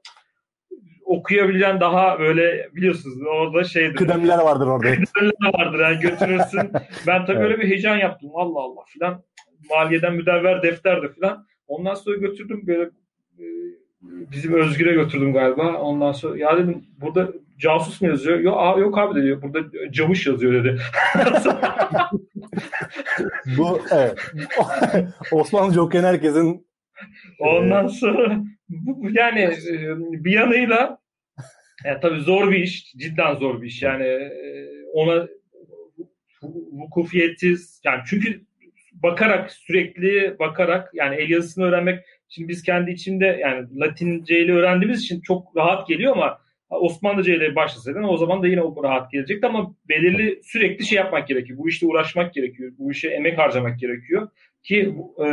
[1.04, 3.96] okuyabilen daha böyle biliyorsunuz orada şeydir.
[3.96, 4.94] Kıdemler vardır orada.
[5.14, 6.70] Kıdemler vardır yani götürürsün.
[7.06, 7.50] ben tabii evet.
[7.50, 8.30] öyle bir heyecan yaptım.
[8.34, 9.22] Allah Allah filan.
[9.70, 11.46] Maliyeden müdevver defterdi filan.
[11.68, 12.82] Ondan sonra götürdüm böyle
[13.38, 13.44] e,
[14.02, 15.78] bizim Özgür'e götürdüm galiba.
[15.78, 18.38] Ondan sonra ya dedim burada casus mu yazıyor?
[18.38, 19.42] Yok, aa, yok abi dedi.
[19.42, 19.58] Burada
[19.92, 20.80] camış yazıyor dedi.
[23.58, 24.18] Bu evet.
[25.32, 26.66] Osmanlıca okuyan herkesin
[27.38, 30.98] Ondan sonra bu, yani e, bir yanıyla
[31.84, 32.92] yani tabii zor bir iş.
[32.92, 33.82] Cidden zor bir iş.
[33.82, 35.28] Yani e, ona
[36.72, 38.40] vukufiyetsiz yani çünkü
[38.92, 45.02] bakarak sürekli bakarak yani el yazısını öğrenmek şimdi biz kendi içinde yani Latince ile öğrendiğimiz
[45.02, 46.38] için çok rahat geliyor ama
[46.80, 51.28] Osmanlıca ile başlasaydın o zaman da yine o rahat gelecekti ama belirli sürekli şey yapmak
[51.28, 51.58] gerekiyor.
[51.58, 52.72] Bu işte uğraşmak gerekiyor.
[52.78, 54.28] Bu işe emek harcamak gerekiyor
[54.62, 54.94] ki
[55.24, 55.28] e,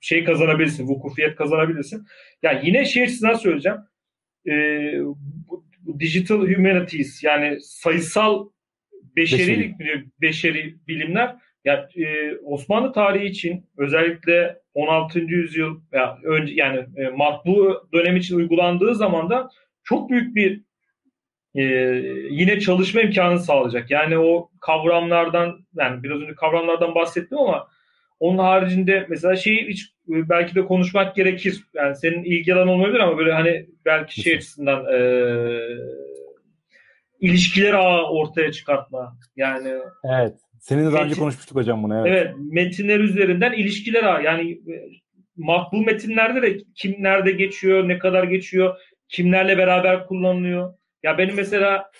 [0.00, 2.06] şey kazanabilirsin, vukufiyet kazanabilirsin.
[2.42, 3.78] Ya yani yine şey açısından söyleyeceğim.
[4.46, 4.52] E,
[5.48, 8.48] bu, bu digital humanities yani sayısal
[9.16, 15.20] beşerilik beşeri, beşeri bilimler yani e, Osmanlı tarihi için özellikle 16.
[15.20, 19.50] yüzyıl ya önce yani e, matbu dönem için uygulandığı zaman da
[19.88, 20.62] çok büyük bir
[21.54, 21.62] e,
[22.30, 23.90] yine çalışma imkanı sağlayacak.
[23.90, 27.68] Yani o kavramlardan yani biraz önce kavramlardan bahsettim ama
[28.20, 31.64] onun haricinde mesela şeyi hiç belki de konuşmak gerekir.
[31.74, 35.00] Yani senin ilgi alanı olmayabilir ama böyle hani belki şey açısından e,
[37.20, 39.16] ilişkiler ağı ortaya çıkartma.
[39.36, 39.68] Yani
[40.04, 40.34] Evet.
[40.60, 42.08] Senin daha önce konuşmuştuk hocam bunu.
[42.08, 42.22] Evet.
[42.26, 42.34] evet.
[42.52, 44.22] Metinler üzerinden ilişkiler ağı.
[44.22, 44.74] Yani e,
[45.36, 48.76] makbul metinlerde de kim nerede geçiyor, ne kadar geçiyor,
[49.08, 50.74] kimlerle beraber kullanılıyor.
[51.02, 51.90] Ya benim mesela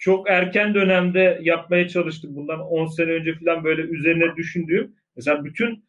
[0.00, 2.36] çok erken dönemde yapmaya çalıştım.
[2.36, 4.94] Bundan 10 sene önce falan böyle üzerine düşündüğüm.
[5.16, 5.84] Mesela bütün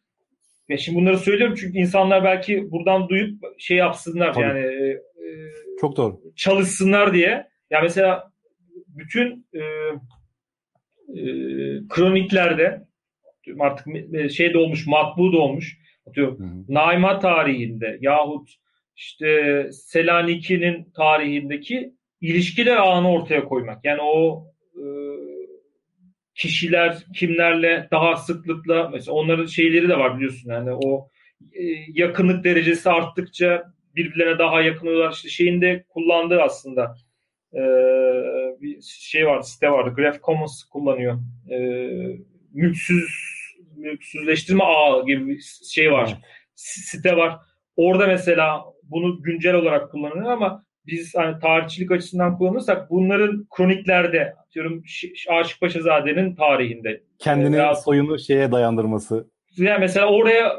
[0.68, 4.44] ya şimdi bunları söylüyorum çünkü insanlar belki buradan duyup şey yapsınlar Tabii.
[4.44, 5.00] yani e,
[5.80, 6.20] çok doğru.
[6.36, 7.48] Çalışsınlar diye.
[7.70, 8.32] Ya mesela
[8.88, 11.24] bütün e, e,
[11.88, 12.86] kroniklerde
[13.58, 13.86] artık
[14.30, 15.78] şey de olmuş, matbu da olmuş.
[16.06, 18.50] Atıyorum, Naima tarihinde yahut
[19.00, 23.84] işte Selaniki'nin tarihindeki ilişkiler ağını ortaya koymak.
[23.84, 24.84] Yani o e,
[26.34, 31.08] kişiler kimlerle daha sıklıkla mesela onların şeyleri de var biliyorsun yani o
[31.52, 31.62] e,
[31.94, 35.12] yakınlık derecesi arttıkça birbirlerine daha yakın oluyorlar.
[35.12, 36.94] İşte şeyinde kullandığı aslında
[37.54, 37.60] e,
[38.60, 39.94] bir şey var, site vardı.
[39.96, 41.18] Graph Commons kullanıyor.
[41.50, 41.58] E,
[42.52, 43.10] mülksüz
[43.76, 45.40] mülksüzleştirme ağı gibi bir
[45.70, 46.18] şey var.
[46.54, 47.38] Site var.
[47.76, 54.82] Orada mesela bunu güncel olarak kullanıyor ama biz hani tarihçilik açısından kullanırsak bunların kroniklerde diyorum
[55.28, 59.30] Aşık Paşazade'nin tarihinde kendini veya, soyunu şeye dayandırması.
[59.56, 60.52] Yani mesela oraya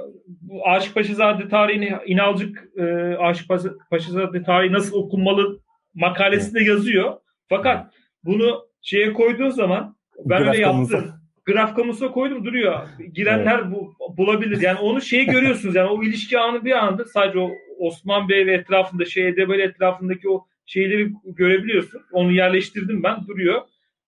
[0.66, 2.84] Aşık Paşazade tarihini İnalcık e,
[3.20, 3.50] Aşık
[3.90, 5.60] Paşazade tarihi nasıl okunmalı
[5.94, 6.68] makalesinde evet.
[6.68, 7.14] yazıyor.
[7.50, 11.12] Fakat bunu şeye koyduğun zaman ben öyle yaptım.
[11.46, 12.80] Graf kamusuna koydum duruyor.
[13.14, 13.72] Girenler evet.
[13.72, 14.62] bu, bulabilir.
[14.62, 15.76] Yani onu şeyi görüyorsunuz.
[15.76, 17.50] Yani o ilişki anı bir anda sadece o
[17.82, 22.02] Osman Bey ve etrafında şey Edebali etrafındaki o şeyleri görebiliyorsun.
[22.12, 23.62] Onu yerleştirdim ben duruyor.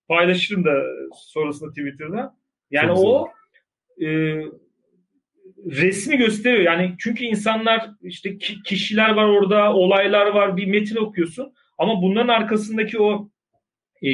[0.08, 0.82] Paylaşırım da
[1.16, 2.36] sonrasında Twitter'da.
[2.70, 3.28] Yani Çok o
[4.04, 4.08] e,
[5.66, 6.62] resmi gösteriyor.
[6.62, 11.52] Yani çünkü insanlar işte kişiler var orada, olaylar var, bir metin okuyorsun.
[11.78, 13.28] Ama bunların arkasındaki o
[14.02, 14.08] e,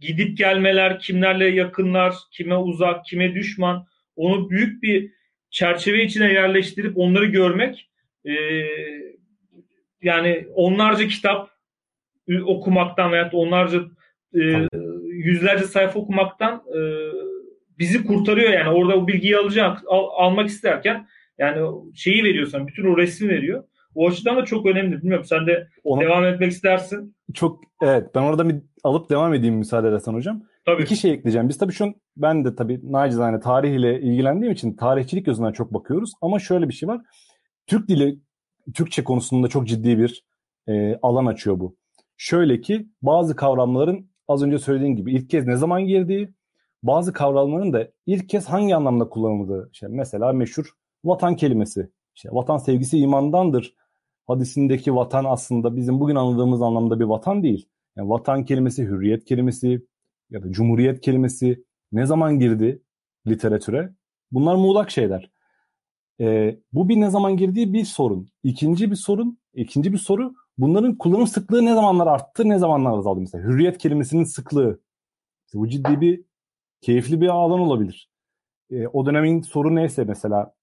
[0.00, 3.86] gidip gelmeler, kimlerle yakınlar, kime uzak, kime düşman,
[4.16, 5.10] onu büyük bir
[5.50, 7.90] çerçeve içine yerleştirip onları görmek
[8.24, 8.34] e,
[10.02, 11.50] yani onlarca kitap
[12.44, 13.80] okumaktan veya onlarca
[14.34, 14.68] e,
[15.04, 16.80] yüzlerce sayfa okumaktan e,
[17.78, 21.06] bizi kurtarıyor yani orada o bilgiyi alacak al, almak isterken
[21.38, 23.64] yani şeyi veriyorsan bütün o resmi veriyor.
[23.94, 24.96] O açıdan da çok önemli.
[24.96, 27.16] Bilmiyorum sen de Ona, devam etmek istersin.
[27.34, 30.42] Çok evet ben orada bir alıp devam edeyim müsaade edersen hocam.
[30.66, 30.82] Tabii.
[30.82, 31.48] İki şey ekleyeceğim.
[31.48, 35.74] Biz tabii şu an ben de tabii nacizane tarih ile ilgilendiğim için tarihçilik gözünden çok
[35.74, 36.12] bakıyoruz.
[36.22, 37.00] Ama şöyle bir şey var.
[37.66, 38.18] Türk dili,
[38.74, 40.24] Türkçe konusunda çok ciddi bir
[40.68, 41.76] e, alan açıyor bu.
[42.16, 46.34] Şöyle ki bazı kavramların az önce söylediğim gibi ilk kez ne zaman girdiği,
[46.82, 49.70] bazı kavramların da ilk kez hangi anlamda kullanıldığı.
[49.72, 50.70] İşte mesela meşhur
[51.04, 51.90] vatan kelimesi.
[52.14, 53.74] İşte vatan sevgisi imandandır.
[54.26, 57.68] Hadisindeki vatan aslında bizim bugün anladığımız anlamda bir vatan değil.
[57.96, 59.86] Yani vatan kelimesi, hürriyet kelimesi
[60.30, 62.82] ya da cumhuriyet kelimesi ne zaman girdi
[63.26, 63.94] literatüre?
[64.32, 65.30] Bunlar muğlak şeyler.
[66.20, 68.28] Ee, bu bir ne zaman girdiği bir sorun.
[68.42, 73.20] İkinci bir sorun, ikinci bir soru bunların kullanım sıklığı ne zamanlar arttı, ne zamanlar azaldı
[73.20, 73.44] mesela.
[73.44, 74.80] Hürriyet kelimesinin sıklığı.
[75.46, 76.24] İşte bu ciddi bir
[76.80, 78.10] keyifli bir alan olabilir.
[78.70, 80.54] Ee, o dönemin soru neyse mesela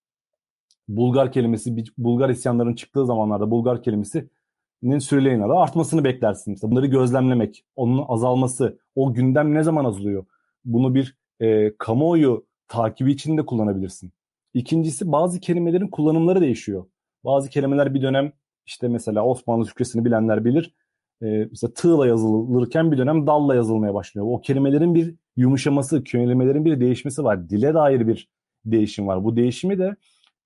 [0.88, 6.52] Bulgar kelimesi, Bulgar isyanların çıktığı zamanlarda Bulgar kelimesinin süreleyin adı artmasını beklersin.
[6.52, 10.26] Mesela bunları gözlemlemek, onun azalması, o gündem ne zaman azalıyor?
[10.66, 14.12] Bunu bir e, kamuoyu takibi için de kullanabilirsin.
[14.54, 16.86] İkincisi bazı kelimelerin kullanımları değişiyor.
[17.26, 18.34] Bazı kelimeler bir dönem
[18.66, 20.76] işte mesela Osmanlı Türkçesini bilenler bilir.
[21.22, 24.28] E, mesela tığla yazılırken bir dönem dalla yazılmaya başlıyor.
[24.30, 27.49] O kelimelerin bir yumuşaması, kelimelerin bir değişmesi var.
[27.49, 28.30] Dile dair bir
[28.66, 29.24] değişim var.
[29.24, 29.95] Bu değişimi de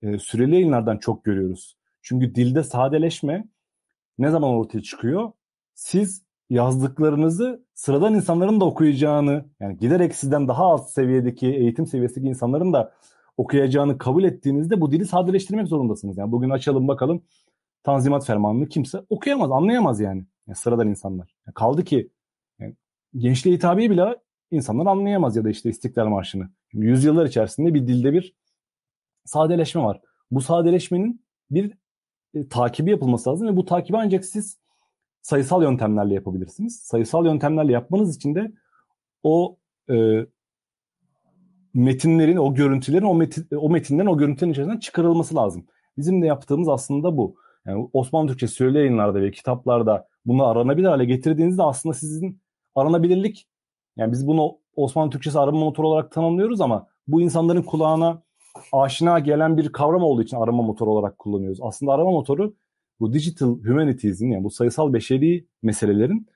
[0.02, 1.78] e, süreli yayınlardan çok görüyoruz.
[2.02, 3.48] Çünkü dilde sadeleşme
[4.18, 5.32] ne zaman ortaya çıkıyor?
[5.74, 12.74] Siz yazdıklarınızı sıradan insanların da okuyacağını, yani giderek sizden daha alt seviyedeki, eğitim seviyesindeki insanların
[12.74, 12.94] da
[13.38, 16.18] okuyacağını kabul ettiğinizde bu dili sadeleştirmek zorundasınız.
[16.18, 17.24] Yani bugün açalım bakalım
[17.84, 20.26] Tanzimat Fermanı'nı kimse okuyamaz, anlayamaz yani.
[20.48, 21.36] yani sıradan insanlar.
[21.48, 22.10] Yani kaldı ki
[22.60, 22.76] yani
[23.18, 24.16] gençliğe hitabeyi bile
[24.52, 26.50] insanlar anlayamaz ya da işte İstiklal Marşı'nı.
[26.72, 28.36] Şimdi yüzyıllar içerisinde bir dilde bir
[29.26, 30.02] sadeleşme var.
[30.32, 31.74] Bu sadeleşmenin bir
[32.34, 34.60] e, takibi yapılması lazım ve bu takibi ancak siz
[35.22, 36.80] sayısal yöntemlerle yapabilirsiniz.
[36.80, 38.52] Sayısal yöntemlerle yapmanız için de
[39.24, 39.58] o
[39.90, 40.26] e,
[41.76, 45.66] metinlerin, o görüntülerin o, metin, o metinden, o görüntülerin içerisinden çıkarılması lazım.
[45.98, 47.36] Bizim de yaptığımız aslında bu.
[47.66, 52.42] Yani Osmanlı Türkçe süreli yayınlarda ve kitaplarda bunu aranabilir hale getirdiğinizde aslında sizin
[52.76, 53.48] aranabilirlik,
[53.98, 58.24] yani biz bunu Osmanlı Türkçesi arama motoru olarak tanımlıyoruz ama bu insanların kulağına
[58.72, 61.60] aşina gelen bir kavram olduğu için arama motoru olarak kullanıyoruz.
[61.62, 62.56] Aslında arama motoru
[63.00, 66.28] bu digital humanities'in yani bu sayısal beşeri meselelerin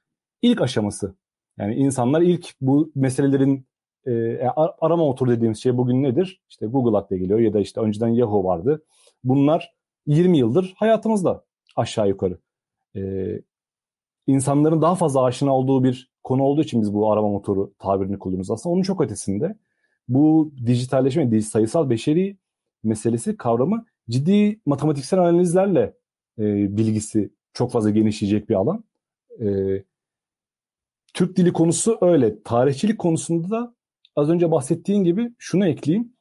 [0.42, 1.16] ilk aşaması.
[1.58, 3.69] Yani insanlar ilk bu meselelerin
[4.06, 6.42] e, e arama motoru dediğimiz şey bugün nedir?
[6.50, 8.84] İşte Google akla geliyor ya da işte önceden Yahoo vardı.
[9.24, 9.74] Bunlar
[10.08, 11.46] 20 yıldır hayatımızda
[11.76, 12.38] aşağı yukarı.
[12.96, 13.02] E,
[14.28, 18.52] insanların daha fazla aşina olduğu bir konu olduğu için biz bu arama motoru tabirini kullanıyoruz.
[18.52, 19.58] Aslında onun çok ötesinde
[20.08, 22.38] bu dijitalleşme, sayısal beşeri
[22.84, 25.94] meselesi kavramı ciddi matematiksel analizlerle
[26.40, 26.44] e,
[26.78, 28.84] bilgisi çok fazla genişleyecek bir alan.
[29.42, 29.48] E,
[31.14, 32.44] Türk dili konusu öyle.
[32.44, 33.76] Tarihçilik konusunda da
[34.20, 36.14] az önce bahsettiğin gibi şunu ekleyeyim.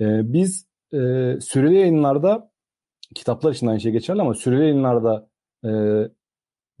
[0.00, 0.98] E, biz e,
[1.40, 2.50] süreli yayınlarda
[3.14, 5.28] kitaplar için aynı şey geçerli ama süreli yayınlarda
[5.64, 5.70] e,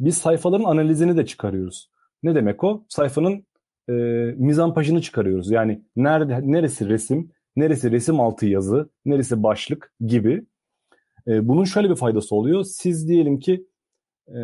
[0.00, 1.90] biz sayfaların analizini de çıkarıyoruz.
[2.22, 2.84] Ne demek o?
[2.88, 3.46] Sayfanın
[3.88, 3.92] e,
[4.36, 5.50] mizampajını çıkarıyoruz.
[5.50, 10.46] Yani nerede neresi resim, neresi resim altı yazı, neresi başlık gibi.
[11.26, 12.64] E, bunun şöyle bir faydası oluyor.
[12.64, 13.66] Siz diyelim ki
[14.28, 14.38] e,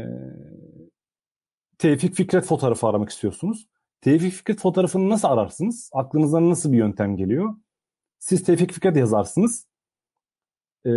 [1.79, 3.69] Tevfik Fikret fotoğrafı aramak istiyorsunuz.
[4.05, 5.91] Tevfik Fikret fotoğrafını nasıl ararsınız?
[5.93, 7.55] Aklınıza nasıl bir yöntem geliyor?
[8.19, 9.67] Siz Tevfik Fikret yazarsınız.
[10.87, 10.91] E,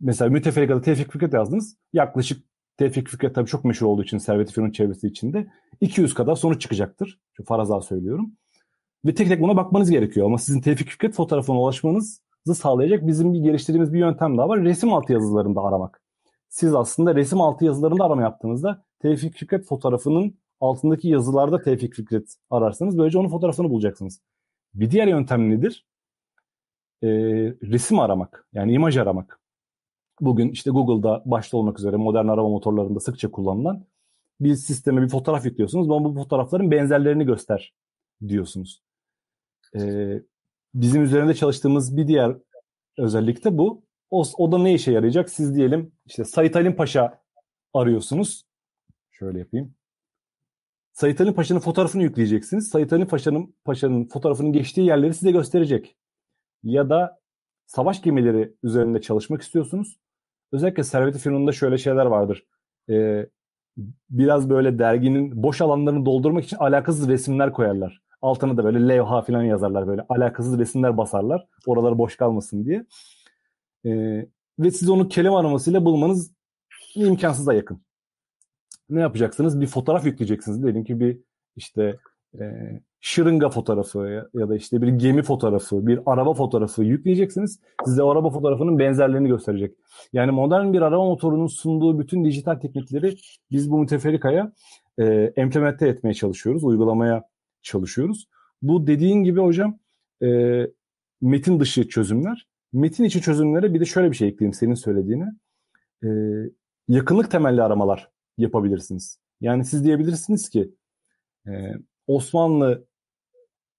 [0.00, 1.76] mesela müteferrikada Tevfik Fikret yazdınız.
[1.92, 2.44] Yaklaşık
[2.76, 5.46] Tevfik Fikret tabii çok meşhur olduğu için Servet Fünun çevresi içinde
[5.80, 7.20] 200 kadar sonuç çıkacaktır.
[7.32, 8.32] Şu faraza söylüyorum.
[9.04, 10.26] Ve tek tek buna bakmanız gerekiyor.
[10.26, 14.60] Ama sizin Tevfik Fikret fotoğrafına ulaşmanızı sağlayacak bizim bir geliştirdiğimiz bir yöntem daha var.
[14.60, 16.02] Resim altı yazılarında aramak.
[16.48, 22.98] Siz aslında resim altı yazılarında arama yaptığınızda Tevfik Fikret fotoğrafının altındaki yazılarda Tevfik Fikret ararsanız
[22.98, 24.20] böylece onun fotoğrafını bulacaksınız.
[24.74, 25.86] Bir diğer yöntem nedir?
[27.02, 27.08] Ee,
[27.62, 28.48] resim aramak.
[28.52, 29.40] Yani imaj aramak
[30.20, 33.86] bugün işte Google'da başta olmak üzere modern arama motorlarında sıkça kullanılan
[34.40, 35.88] bir sisteme bir fotoğraf yüklüyorsunuz.
[35.88, 37.74] Bana bu fotoğrafların benzerlerini göster
[38.28, 38.82] diyorsunuz.
[39.76, 40.22] Ee,
[40.74, 42.36] bizim üzerinde çalıştığımız bir diğer
[42.98, 43.82] özellik de bu.
[44.10, 45.30] O, o da ne işe yarayacak?
[45.30, 47.22] Siz diyelim işte Sait Halim Paşa
[47.74, 48.44] arıyorsunuz.
[49.10, 49.75] Şöyle yapayım.
[50.96, 52.68] Sait Halim Paşa'nın fotoğrafını yükleyeceksiniz.
[52.68, 55.96] Sait Halim Paşa'nın Paşa'nın fotoğrafının geçtiği yerleri size gösterecek.
[56.62, 57.18] Ya da
[57.66, 59.98] savaş gemileri üzerinde çalışmak istiyorsunuz.
[60.52, 62.46] Özellikle Servet-i Fünun'da şöyle şeyler vardır.
[62.90, 63.26] Ee,
[64.10, 68.02] biraz böyle derginin boş alanlarını doldurmak için alakasız resimler koyarlar.
[68.22, 70.04] Altına da böyle levha falan yazarlar böyle.
[70.08, 71.46] Alakasız resimler basarlar.
[71.66, 72.86] Oralar boş kalmasın diye.
[73.86, 74.26] Ee,
[74.58, 76.32] ve siz onu kelime aramasıyla bulmanız
[76.94, 77.85] imkansıza yakın.
[78.90, 79.60] Ne yapacaksınız?
[79.60, 80.62] Bir fotoğraf yükleyeceksiniz.
[80.62, 81.18] Diyelim ki bir
[81.56, 81.96] işte
[82.40, 82.44] e,
[83.00, 87.60] şırınga fotoğrafı ya da işte bir gemi fotoğrafı, bir araba fotoğrafı yükleyeceksiniz.
[87.84, 89.76] Size o araba fotoğrafının benzerlerini gösterecek.
[90.12, 93.16] Yani modern bir araba motorunun sunduğu bütün dijital teknikleri
[93.50, 94.52] biz bu müteferrikaya
[94.98, 97.22] e, implemente etmeye çalışıyoruz, uygulamaya
[97.62, 98.28] çalışıyoruz.
[98.62, 99.78] Bu dediğin gibi hocam
[100.22, 100.60] e,
[101.20, 102.46] metin dışı çözümler.
[102.72, 105.26] Metin içi çözümlere bir de şöyle bir şey ekleyeyim senin söylediğine.
[106.04, 106.08] E,
[106.88, 109.18] yakınlık temelli aramalar yapabilirsiniz.
[109.40, 110.74] Yani siz diyebilirsiniz ki
[111.46, 111.50] e,
[112.06, 112.86] Osmanlı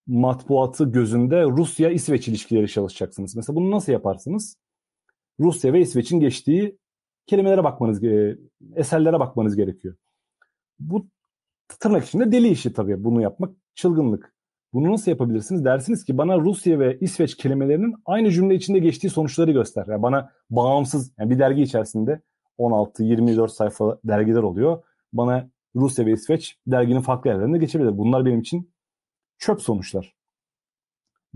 [0.08, 3.36] matbuatı gözünde Rusya-İsveç ilişkileri çalışacaksınız.
[3.36, 4.58] Mesela bunu nasıl yaparsınız?
[5.40, 6.78] Rusya ve İsveç'in geçtiği
[7.26, 8.02] kelimelere bakmanız,
[8.76, 9.96] eserlere bakmanız gerekiyor.
[10.80, 11.08] Bu
[11.80, 14.34] tırnak içinde deli işi tabii bunu yapmak çılgınlık.
[14.74, 15.66] Bunu nasıl yapabilirsiniz?
[15.66, 19.86] Dersiniz ki bana Rusya ve İsveç kelimelerinin aynı cümle içinde geçtiği sonuçları göster.
[19.88, 22.22] Yani bana bağımsız, yani bir dergi içerisinde
[22.60, 24.84] 16-24 sayfa dergiler oluyor.
[25.14, 27.98] Bana Rusya ve İsveç derginin farklı yerlerinde geçebilir.
[27.98, 28.72] Bunlar benim için
[29.38, 30.16] çöp sonuçlar.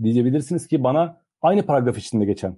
[0.02, 2.56] Diyebilirsiniz ki bana aynı paragraf içinde geçen,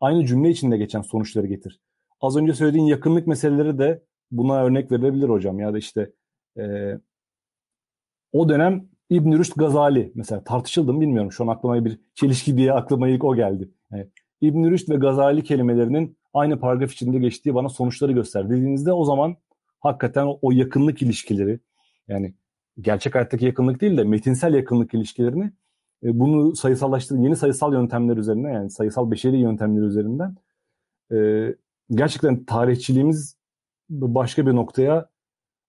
[0.00, 1.80] aynı cümle içinde geçen sonuçları getir.
[2.20, 5.60] Az önce söylediğin yakınlık meseleleri de buna örnek verilebilir hocam.
[5.60, 6.12] Ya da işte
[6.58, 6.94] e,
[8.32, 11.32] o dönem İbn Rüşd Gazali mesela tartışıldı mı bilmiyorum.
[11.32, 13.70] Şu an aklıma bir çelişki diye aklıma ilk o geldi.
[13.92, 14.06] Yani
[14.40, 19.36] İbn Rüşd ve Gazali kelimelerinin aynı paragraf içinde geçtiği bana sonuçları göster dediğinizde o zaman
[19.80, 21.60] hakikaten o, yakınlık ilişkileri
[22.08, 22.34] yani
[22.80, 25.52] gerçek hayattaki yakınlık değil de metinsel yakınlık ilişkilerini
[26.02, 30.36] e, bunu sayısallaştırın yeni sayısal yöntemler üzerinden yani sayısal beşeri yöntemler üzerinden
[31.12, 31.48] e,
[31.90, 33.36] gerçekten tarihçiliğimiz
[33.90, 35.08] başka bir noktaya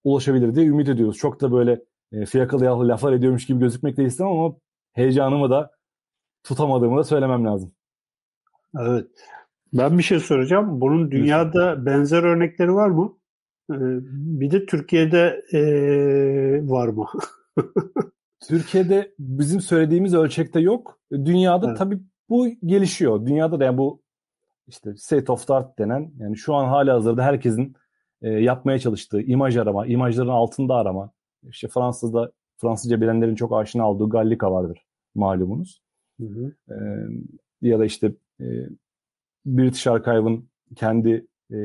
[0.04, 1.18] ulaşabilir diye ümit ediyoruz.
[1.18, 4.56] Çok da böyle e, fiyakalı laflar ediyormuş gibi gözükmek de istemem ama
[4.94, 5.72] heyecanımı da
[6.44, 7.72] tutamadığımı da söylemem lazım.
[8.80, 9.08] Evet.
[9.74, 10.82] Ben bir şey soracağım.
[10.82, 13.18] Bunun dünyada benzer örnekleri var mı?
[13.72, 13.76] Ee,
[14.12, 15.62] bir de Türkiye'de e,
[16.70, 17.08] var mı?
[18.48, 21.00] Türkiye'de bizim söylediğimiz ölçekte yok.
[21.12, 21.78] Dünyada evet.
[21.78, 22.00] tabii
[22.30, 23.26] bu gelişiyor.
[23.26, 24.02] Dünyada da yani bu
[24.68, 27.76] işte state of the art denen yani şu an hala hazırda herkesin
[28.22, 31.12] e, yapmaya çalıştığı imaj arama, imajların altında arama.
[31.50, 34.86] İşte Fransız'da Fransızca bilenlerin çok aşina olduğu Gallica vardır
[35.16, 35.82] malumunuz.
[36.20, 36.56] Hı hı.
[36.70, 36.76] E,
[37.62, 38.46] ya da işte e,
[39.46, 41.58] British Archive'ın kendi e,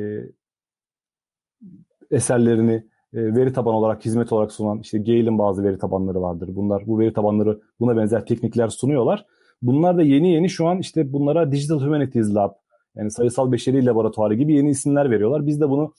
[2.11, 6.51] eserlerini veri tabanı olarak, hizmet olarak sunan işte Gale'in bazı veri tabanları vardır.
[6.53, 9.27] Bunlar bu veri tabanları buna benzer teknikler sunuyorlar.
[9.63, 12.51] Bunlar da yeni yeni şu an işte bunlara Digital Humanities Lab
[12.97, 15.47] yani sayısal beşeri laboratuvarı gibi yeni isimler veriyorlar.
[15.47, 15.95] Biz de bunu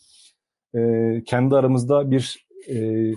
[0.75, 3.11] e, kendi aramızda bir e,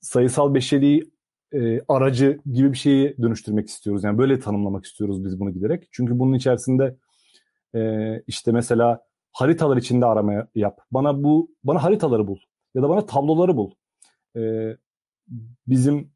[0.00, 1.10] sayısal beşeri
[1.52, 4.04] e, aracı gibi bir şeyi dönüştürmek istiyoruz.
[4.04, 5.88] Yani böyle tanımlamak istiyoruz biz bunu giderek.
[5.92, 6.96] Çünkü bunun içerisinde
[7.74, 10.80] e, işte mesela haritalar içinde arama yap.
[10.90, 12.38] Bana bu bana haritaları bul
[12.74, 13.70] ya da bana tabloları bul.
[14.36, 14.76] E,
[15.66, 16.10] bizim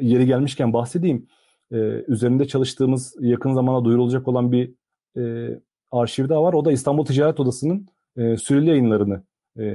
[0.00, 1.26] yeri gelmişken bahsedeyim.
[1.72, 1.76] E,
[2.08, 4.74] üzerinde çalıştığımız yakın zamana duyurulacak olan bir
[5.16, 5.50] e,
[5.90, 6.52] arşiv daha var.
[6.52, 9.22] O da İstanbul Ticaret Odası'nın e, süreli yayınlarını
[9.58, 9.74] e,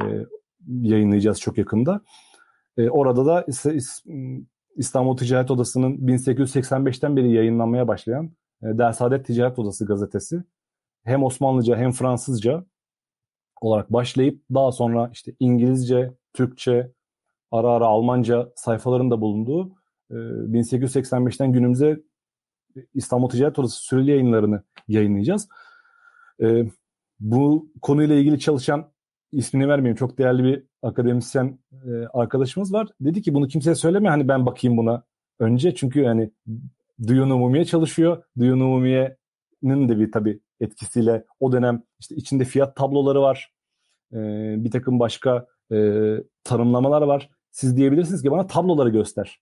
[0.68, 2.02] yayınlayacağız çok yakında.
[2.78, 3.46] E, orada da
[4.76, 8.32] İstanbul Ticaret Odası'nın 1885'ten beri yayınlanmaya başlayan
[8.64, 10.44] e, Dersadet Ticaret Odası gazetesi
[11.04, 12.66] hem Osmanlıca hem Fransızca
[13.62, 16.92] olarak başlayıp daha sonra işte İngilizce, Türkçe,
[17.52, 19.72] ara ara Almanca sayfalarında bulunduğu
[20.12, 22.00] e, 1885'ten günümüze
[22.94, 25.50] İstanbul Ticaret Odası süreli yayınlarını yayınlayacağız.
[26.42, 26.64] E,
[27.20, 28.92] bu konuyla ilgili çalışan
[29.32, 32.88] ismini vermeyeyim çok değerli bir akademisyen e, arkadaşımız var.
[33.02, 35.04] Dedi ki bunu kimseye söyleme hani ben bakayım buna
[35.40, 36.32] önce çünkü yani
[37.08, 38.24] Duyon Umumiye çalışıyor.
[38.40, 43.54] Duyon Umumiye'nin de bir tabii etkisiyle o dönem işte içinde fiyat tabloları var.
[44.14, 44.18] E,
[44.64, 45.78] bir takım başka e,
[46.44, 47.30] tanımlamalar var.
[47.52, 49.42] Siz diyebilirsiniz ki bana tabloları göster.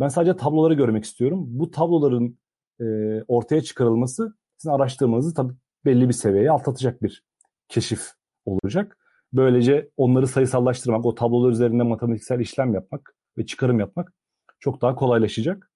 [0.00, 1.44] Ben sadece tabloları görmek istiyorum.
[1.46, 2.38] Bu tabloların
[2.80, 2.84] e,
[3.28, 7.24] ortaya çıkarılması sizin araştırmanızı tabii belli bir seviyeye atlatacak bir
[7.68, 8.08] keşif
[8.44, 8.98] olacak.
[9.32, 14.12] Böylece onları sayısallaştırmak, o tablolar üzerinde matematiksel işlem yapmak ve çıkarım yapmak
[14.60, 15.71] çok daha kolaylaşacak.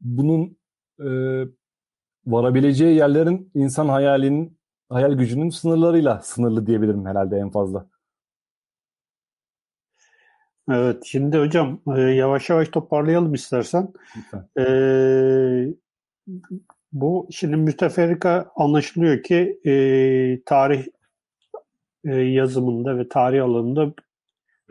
[0.00, 0.56] Bunun
[2.26, 4.58] varabileceği yerlerin insan hayalinin,
[4.88, 7.86] hayal gücünün sınırlarıyla sınırlı diyebilirim herhalde en fazla.
[10.70, 13.92] Evet, şimdi hocam yavaş yavaş toparlayalım istersen.
[14.58, 15.66] Ee,
[16.92, 20.86] bu şimdi müteferrika anlaşılıyor ki e, tarih
[22.04, 23.92] e, yazımında ve tarih alanında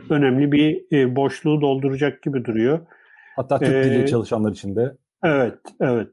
[0.09, 2.79] önemli bir e, boşluğu dolduracak gibi duruyor.
[3.35, 4.91] Hatta Türk dili ee, çalışanlar için de.
[5.23, 6.07] Evet, evet.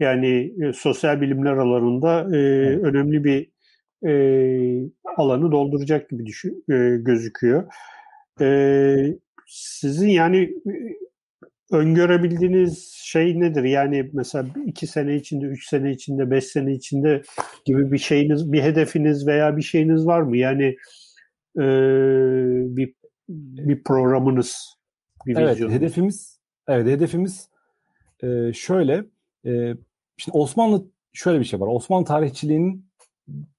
[0.00, 2.84] Yani e, sosyal bilimler alanında e, evet.
[2.84, 3.50] önemli bir
[4.06, 4.12] e,
[5.16, 7.64] alanı dolduracak gibi düşün, e, gözüküyor.
[8.40, 10.54] E, sizin yani
[11.72, 13.64] öngörebildiğiniz şey nedir?
[13.64, 17.22] Yani mesela iki sene içinde, üç sene içinde, beş sene içinde
[17.64, 20.36] gibi bir şeyiniz, bir hedefiniz veya bir şeyiniz var mı?
[20.36, 20.76] Yani
[21.58, 21.64] e,
[22.76, 22.94] bir
[23.28, 24.74] bir programınız,
[25.26, 25.76] bir evet, vizyonunuz.
[25.76, 27.48] hedefimiz, evet hedefimiz
[28.22, 29.04] e, şöyle.
[29.46, 29.74] E,
[30.16, 31.66] şimdi Osmanlı şöyle bir şey var.
[31.66, 32.86] Osmanlı tarihçiliğinin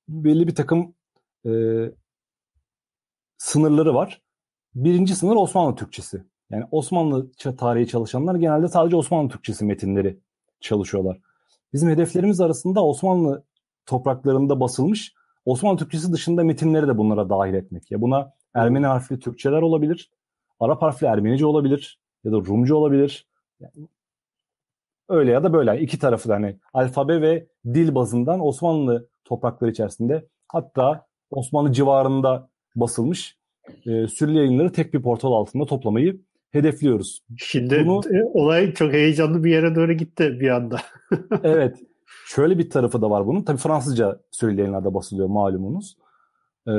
[0.10, 0.94] belli bir takım
[1.46, 1.52] e,
[3.38, 4.22] sınırları var.
[4.76, 6.24] Birinci sınır Osmanlı Türkçesi.
[6.50, 10.20] Yani Osmanlı tarihi çalışanlar genelde sadece Osmanlı Türkçesi metinleri
[10.60, 11.20] çalışıyorlar.
[11.74, 13.44] Bizim hedeflerimiz arasında Osmanlı
[13.86, 15.14] topraklarında basılmış
[15.46, 17.92] Osmanlı Türkçesi dışında metinleri de bunlara dahil etmek.
[17.92, 20.12] Ya buna Ermeni harfli Türkçeler olabilir,
[20.60, 23.28] Arap harfli Ermenice olabilir ya da Rumca olabilir.
[23.60, 23.88] Yani
[25.10, 30.28] öyle ya da böyle iki tarafı da hani alfabe ve dil bazından Osmanlı toprakları içerisinde
[30.48, 33.38] hatta Osmanlı civarında basılmış
[33.86, 36.22] e, sürü yayınları tek bir portal altında toplamayı
[36.52, 37.24] hedefliyoruz.
[37.38, 40.82] Şimdi Bunu, e, olay çok heyecanlı bir yere doğru gitti bir anda.
[41.44, 41.78] evet.
[42.26, 43.44] Şöyle bir tarafı da var bunun.
[43.44, 45.98] Tabii Fransızca söyleyenlerde basılıyor malumunuz.
[46.68, 46.72] Ee,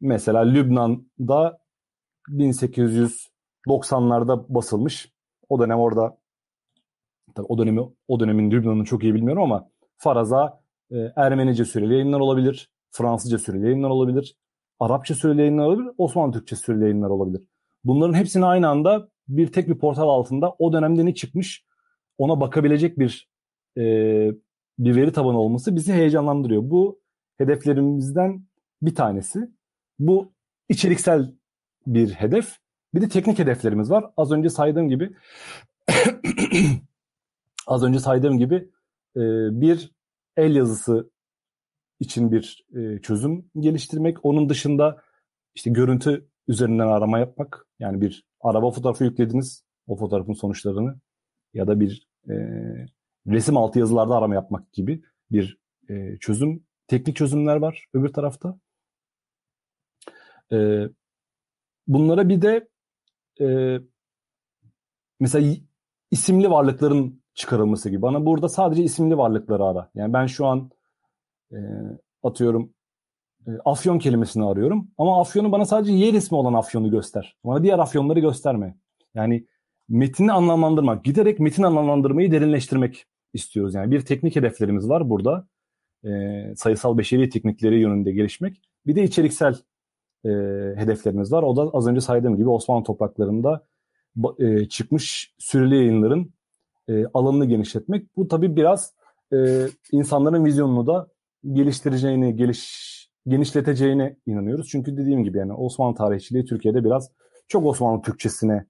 [0.00, 1.58] mesela Lübnan'da
[2.28, 5.12] 1890'larda basılmış.
[5.48, 6.18] O dönem orada
[7.34, 12.20] tabii o dönemi o dönemin Lübnan'ını çok iyi bilmiyorum ama Faraza e, Ermenice süreli yayınlar
[12.20, 12.70] olabilir.
[12.90, 14.36] Fransızca süreli yayınlar olabilir.
[14.80, 15.90] Arapça süreli yayınlar olabilir.
[15.98, 17.42] Osmanlı Türkçe süreli yayınlar olabilir.
[17.84, 21.64] Bunların hepsini aynı anda bir tek bir portal altında o dönemde ne çıkmış
[22.18, 23.28] ona bakabilecek bir
[23.78, 23.82] e,
[24.78, 26.62] bir veri tabanı olması bizi heyecanlandırıyor.
[26.64, 27.00] Bu
[27.38, 28.46] hedeflerimizden
[28.82, 29.50] bir tanesi.
[29.98, 30.32] Bu
[30.68, 31.34] içeriksel
[31.86, 32.58] bir hedef.
[32.94, 34.04] Bir de teknik hedeflerimiz var.
[34.16, 35.16] Az önce saydığım gibi
[37.66, 38.54] az önce saydığım gibi
[39.16, 39.20] e,
[39.60, 39.92] bir
[40.36, 41.10] el yazısı
[42.00, 44.24] için bir e, çözüm geliştirmek.
[44.24, 45.02] Onun dışında
[45.54, 47.66] işte görüntü üzerinden arama yapmak.
[47.78, 51.00] Yani bir araba fotoğrafı yüklediniz, o fotoğrafın sonuçlarını
[51.54, 52.34] ya da bir e,
[53.26, 58.58] resim altı yazılarda arama yapmak gibi bir e, çözüm, teknik çözümler var öbür tarafta.
[60.52, 60.88] E,
[61.86, 62.68] bunlara bir de
[63.40, 63.78] e,
[65.20, 65.56] mesela
[66.10, 68.02] isimli varlıkların çıkarılması gibi.
[68.02, 69.90] Bana burada sadece isimli varlıkları ara.
[69.94, 70.70] Yani ben şu an
[71.52, 71.58] e,
[72.22, 72.74] atıyorum
[73.46, 74.88] e, afyon kelimesini arıyorum.
[74.98, 77.36] Ama afyonu bana sadece yer ismi olan afyonu göster.
[77.44, 78.76] Bana diğer afyonları gösterme.
[79.14, 79.46] Yani
[79.88, 83.74] metini anlamlandırmak, giderek metin anlamlandırmayı derinleştirmek istiyoruz.
[83.74, 85.48] Yani bir teknik hedeflerimiz var burada.
[86.04, 86.10] E,
[86.56, 88.62] sayısal beşeri teknikleri yönünde gelişmek.
[88.86, 89.54] Bir de içeriksel
[90.26, 90.30] e,
[90.76, 91.42] hedeflerimiz var.
[91.42, 93.66] O da az önce saydığım gibi Osmanlı topraklarında
[94.38, 96.32] e, çıkmış süreli yayınların
[96.88, 98.16] e, alanını genişletmek.
[98.16, 98.94] Bu tabii biraz
[99.32, 101.08] e, insanların vizyonunu da
[101.52, 102.86] geliştireceğini, geliş,
[103.26, 104.68] genişleteceğine inanıyoruz.
[104.68, 107.10] Çünkü dediğim gibi yani Osmanlı tarihçiliği Türkiye'de biraz
[107.48, 108.66] çok Osmanlı Türkçesine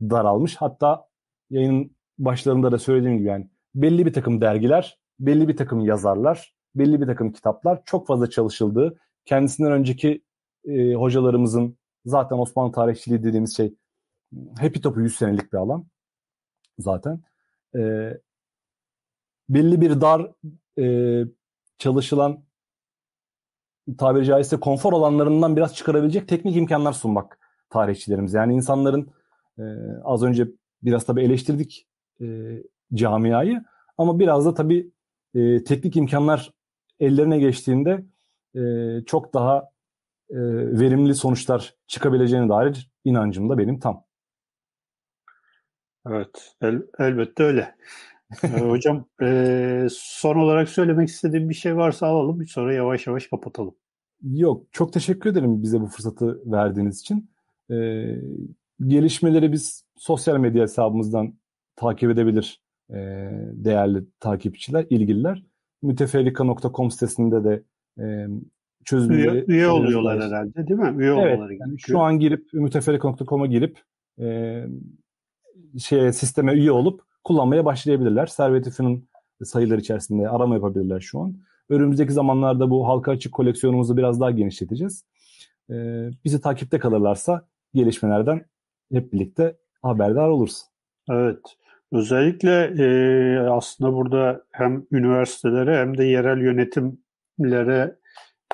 [0.00, 0.56] daralmış.
[0.56, 1.06] Hatta
[1.50, 7.00] yayının başlarında da söylediğim gibi yani belli bir takım dergiler, belli bir takım yazarlar, belli
[7.00, 10.22] bir takım kitaplar çok fazla çalışıldığı, kendisinden önceki
[10.64, 13.74] e, hocalarımızın zaten Osmanlı tarihçiliği dediğimiz şey
[14.58, 15.86] hepi topu 100 senelik bir alan
[16.78, 17.22] zaten.
[17.76, 17.80] E,
[19.48, 20.32] belli bir dar
[20.78, 21.24] e,
[21.78, 22.44] çalışılan
[23.98, 27.38] tabiri caizse konfor alanlarından biraz çıkarabilecek teknik imkanlar sunmak
[27.70, 28.34] tarihçilerimiz.
[28.34, 29.10] Yani insanların
[29.58, 29.62] e,
[30.04, 30.48] az önce
[30.82, 31.88] biraz tabii eleştirdik
[32.20, 32.26] e,
[32.94, 33.64] camiayı
[33.98, 34.90] ama biraz da tabii
[35.34, 36.52] e, teknik imkanlar
[37.00, 38.04] ellerine geçtiğinde
[38.54, 38.60] e,
[39.06, 39.70] çok daha
[40.30, 40.38] e,
[40.80, 44.04] verimli sonuçlar çıkabileceğine dair inancım da benim tam.
[46.06, 47.74] Evet, el, elbette öyle.
[48.42, 53.74] ee, hocam e, son olarak söylemek istediğim bir şey varsa alalım, sonra yavaş yavaş kapatalım.
[54.22, 57.30] Yok, çok teşekkür ederim bize bu fırsatı verdiğiniz için.
[57.70, 58.16] Ee,
[58.86, 61.34] gelişmeleri biz sosyal medya hesabımızdan
[61.76, 62.96] takip edebilir e,
[63.52, 65.44] değerli takipçiler, ilgililer.
[65.82, 67.62] Müteferrika.com sitesinde de
[67.98, 68.26] e,
[68.84, 69.30] çözümleri...
[69.30, 70.26] Üye, üye oluyorlar var.
[70.26, 71.02] herhalde değil mi?
[71.02, 73.78] Üye evet, yani şu an girip müteferrika.com'a girip
[74.20, 74.64] e,
[75.78, 78.26] şeye, sisteme üye olup kullanmaya başlayabilirler.
[78.26, 78.66] Servet
[79.44, 81.34] sayıları içerisinde arama yapabilirler şu an.
[81.68, 85.04] Önümüzdeki zamanlarda bu halka açık koleksiyonumuzu biraz daha genişleteceğiz.
[85.70, 88.44] Ee, bizi takipte kalırlarsa gelişmelerden
[88.92, 90.62] hep birlikte haberdar oluruz.
[91.10, 91.38] Evet.
[91.92, 97.96] Özellikle e, aslında burada hem üniversitelere hem de yerel yönetimlere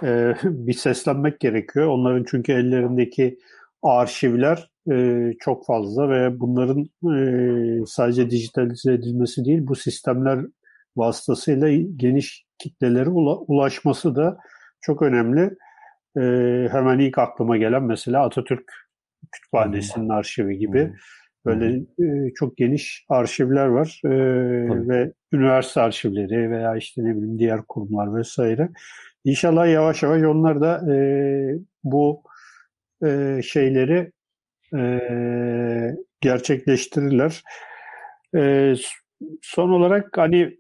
[0.03, 1.87] e, bir seslenmek gerekiyor.
[1.87, 3.39] Onların çünkü ellerindeki
[3.83, 6.83] arşivler e, çok fazla ve bunların
[7.15, 10.41] e, sadece dijitalize edilmesi değil, bu sistemler
[10.97, 14.39] vasıtasıyla geniş kitlelere ulaşması da
[14.81, 15.51] çok önemli.
[16.17, 16.23] E,
[16.73, 18.73] hemen ilk aklıma gelen mesela Atatürk
[19.33, 20.93] Kütüphanesi'nin arşivi gibi
[21.47, 24.11] böyle e, çok geniş arşivler var e,
[24.89, 28.69] ve üniversite arşivleri veya işte ne bileyim diğer kurumlar vesaire.
[29.25, 30.97] İnşallah yavaş yavaş onlar da e,
[31.85, 32.23] bu
[33.05, 34.13] e, şeyleri
[34.77, 37.43] e, gerçekleştirirler.
[38.37, 38.75] E,
[39.43, 40.59] son olarak hani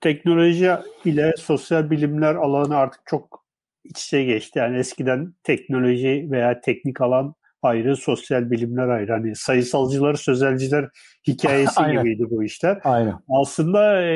[0.00, 0.70] teknoloji
[1.04, 3.44] ile sosyal bilimler alanı artık çok
[3.84, 4.58] iç içe geçti.
[4.58, 9.12] Yani eskiden teknoloji veya teknik alan ayrı, sosyal bilimler ayrı.
[9.12, 10.88] Hani sayısalcılar, sözelciler
[11.26, 12.80] hikayesi gibiydi bu işler.
[12.84, 13.14] Aynen.
[13.28, 14.14] Aslında e,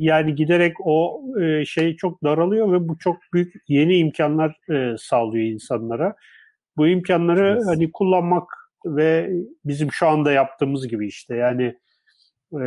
[0.00, 5.44] yani giderek o e, şey çok daralıyor ve bu çok büyük yeni imkanlar e, sağlıyor
[5.44, 6.14] insanlara.
[6.76, 7.66] Bu imkanları evet.
[7.66, 8.48] hani kullanmak
[8.86, 9.30] ve
[9.64, 11.64] bizim şu anda yaptığımız gibi işte yani
[12.52, 12.66] e,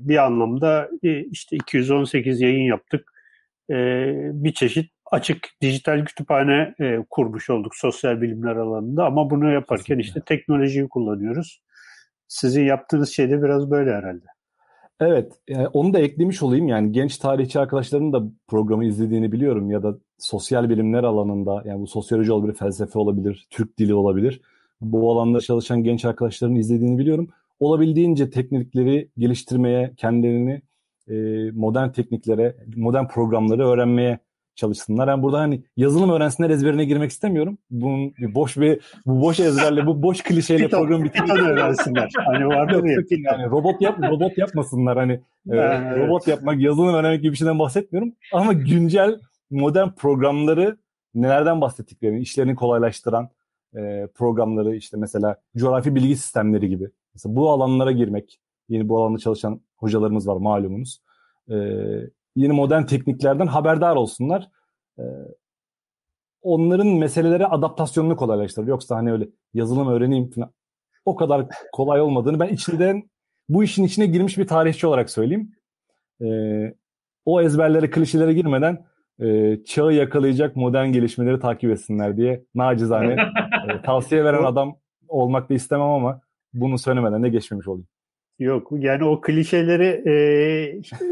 [0.00, 3.12] bir anlamda e, işte 218 yayın yaptık.
[3.70, 3.74] E,
[4.32, 10.20] bir çeşit açık dijital kütüphane e, kurmuş olduk sosyal bilimler alanında ama bunu yaparken işte
[10.26, 11.62] teknolojiyi kullanıyoruz.
[12.28, 14.24] Sizin yaptığınız şey de biraz böyle herhalde.
[15.00, 16.68] Evet, yani onu da eklemiş olayım.
[16.68, 21.86] Yani genç tarihçi arkadaşların da programı izlediğini biliyorum ya da sosyal bilimler alanında yani bu
[21.86, 24.40] sosyoloji olabilir, felsefe olabilir, Türk dili olabilir.
[24.80, 27.28] Bu alanda çalışan genç arkadaşların izlediğini biliyorum
[27.60, 30.62] olabildiğince teknikleri geliştirmeye, kendilerini
[31.08, 31.14] e,
[31.50, 34.18] modern tekniklere, modern programları öğrenmeye
[34.54, 35.08] çalışsınlar.
[35.08, 37.58] Yani burada hani yazılım öğrensinler ezberine girmek istemiyorum.
[37.70, 42.10] Bunun bir boş bir bu boş ezberle, bu boş klişeyle programı bitirmek öğrensinler.
[42.26, 43.02] Hani vardır ya.
[43.10, 45.12] Yani robot yap robot yapmasınlar hani
[45.50, 48.12] e, yani, robot yapmak, yazılım öğrenmek gibi bir şeyden bahsetmiyorum.
[48.32, 49.20] Ama güncel
[49.50, 50.76] modern programları
[51.14, 53.28] nelerden bahsettiklerini, işlerini kolaylaştıran
[53.76, 59.18] e, programları işte mesela coğrafi bilgi sistemleri gibi Mesela bu alanlara girmek, yeni bu alanda
[59.18, 61.02] çalışan hocalarımız var malumunuz.
[61.50, 61.54] Ee,
[62.40, 64.48] yeni modern tekniklerden haberdar olsunlar.
[64.98, 65.02] Ee,
[66.42, 68.66] onların meselelere adaptasyonunu kolaylaştırır.
[68.66, 70.52] Yoksa hani öyle yazılım öğreneyim falan
[71.04, 73.02] o kadar kolay olmadığını ben içinden
[73.48, 75.50] bu işin içine girmiş bir tarihçi olarak söyleyeyim.
[76.22, 76.74] Ee,
[77.24, 78.86] o ezberlere, klişelere girmeden
[79.20, 83.12] e, çağı yakalayacak modern gelişmeleri takip etsinler diye nacizane
[83.68, 84.76] e, tavsiye veren adam
[85.08, 86.20] olmak da istemem ama
[86.52, 87.88] bunu söylemeden de geçmemiş olayım.
[88.40, 90.12] Yok yani o klişeleri e,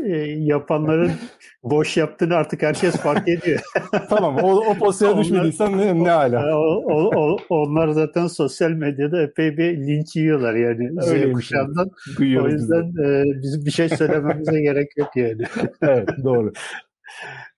[0.06, 1.12] e, yapanların
[1.62, 3.60] boş yaptığını artık herkes fark ediyor.
[4.08, 6.58] tamam o, o pozisyona düşmediysen ne, ne hala.
[6.58, 11.90] O, o, o, onlar zaten sosyal medyada epey bir linç yiyorlar yani Z kuşağından.
[12.20, 15.42] O yüzden e, bizim bir şey söylememize gerek yok yani.
[15.82, 16.52] evet doğru.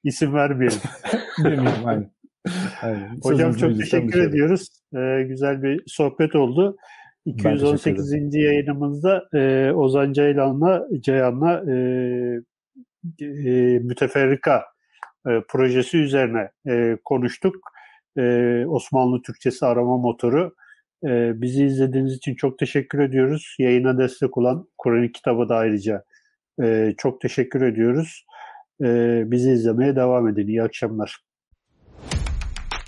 [0.05, 0.79] İsim vermeyelim.
[1.45, 2.11] Demeyelim aynen.
[2.83, 3.19] aynen.
[3.23, 4.69] Hocam çok teşekkür ediyoruz.
[4.97, 6.77] Ee, güzel bir sohbet oldu.
[7.31, 8.35] 218.
[8.35, 11.75] yayınımızda e, Ozan Ceylan'la Ceyhan'la e,
[13.21, 14.65] e, müteferrika
[15.29, 17.57] e, projesi üzerine e, konuştuk.
[18.19, 20.55] E, Osmanlı Türkçesi arama motoru.
[21.05, 23.57] E, bizi izlediğiniz için çok teşekkür ediyoruz.
[23.59, 26.05] Yayına destek olan Kur'an kitabı da ayrıca
[26.63, 28.27] e, çok teşekkür ediyoruz.
[28.83, 30.49] E, bizi izlemeye devam edin.
[30.49, 31.30] İyi akşamlar.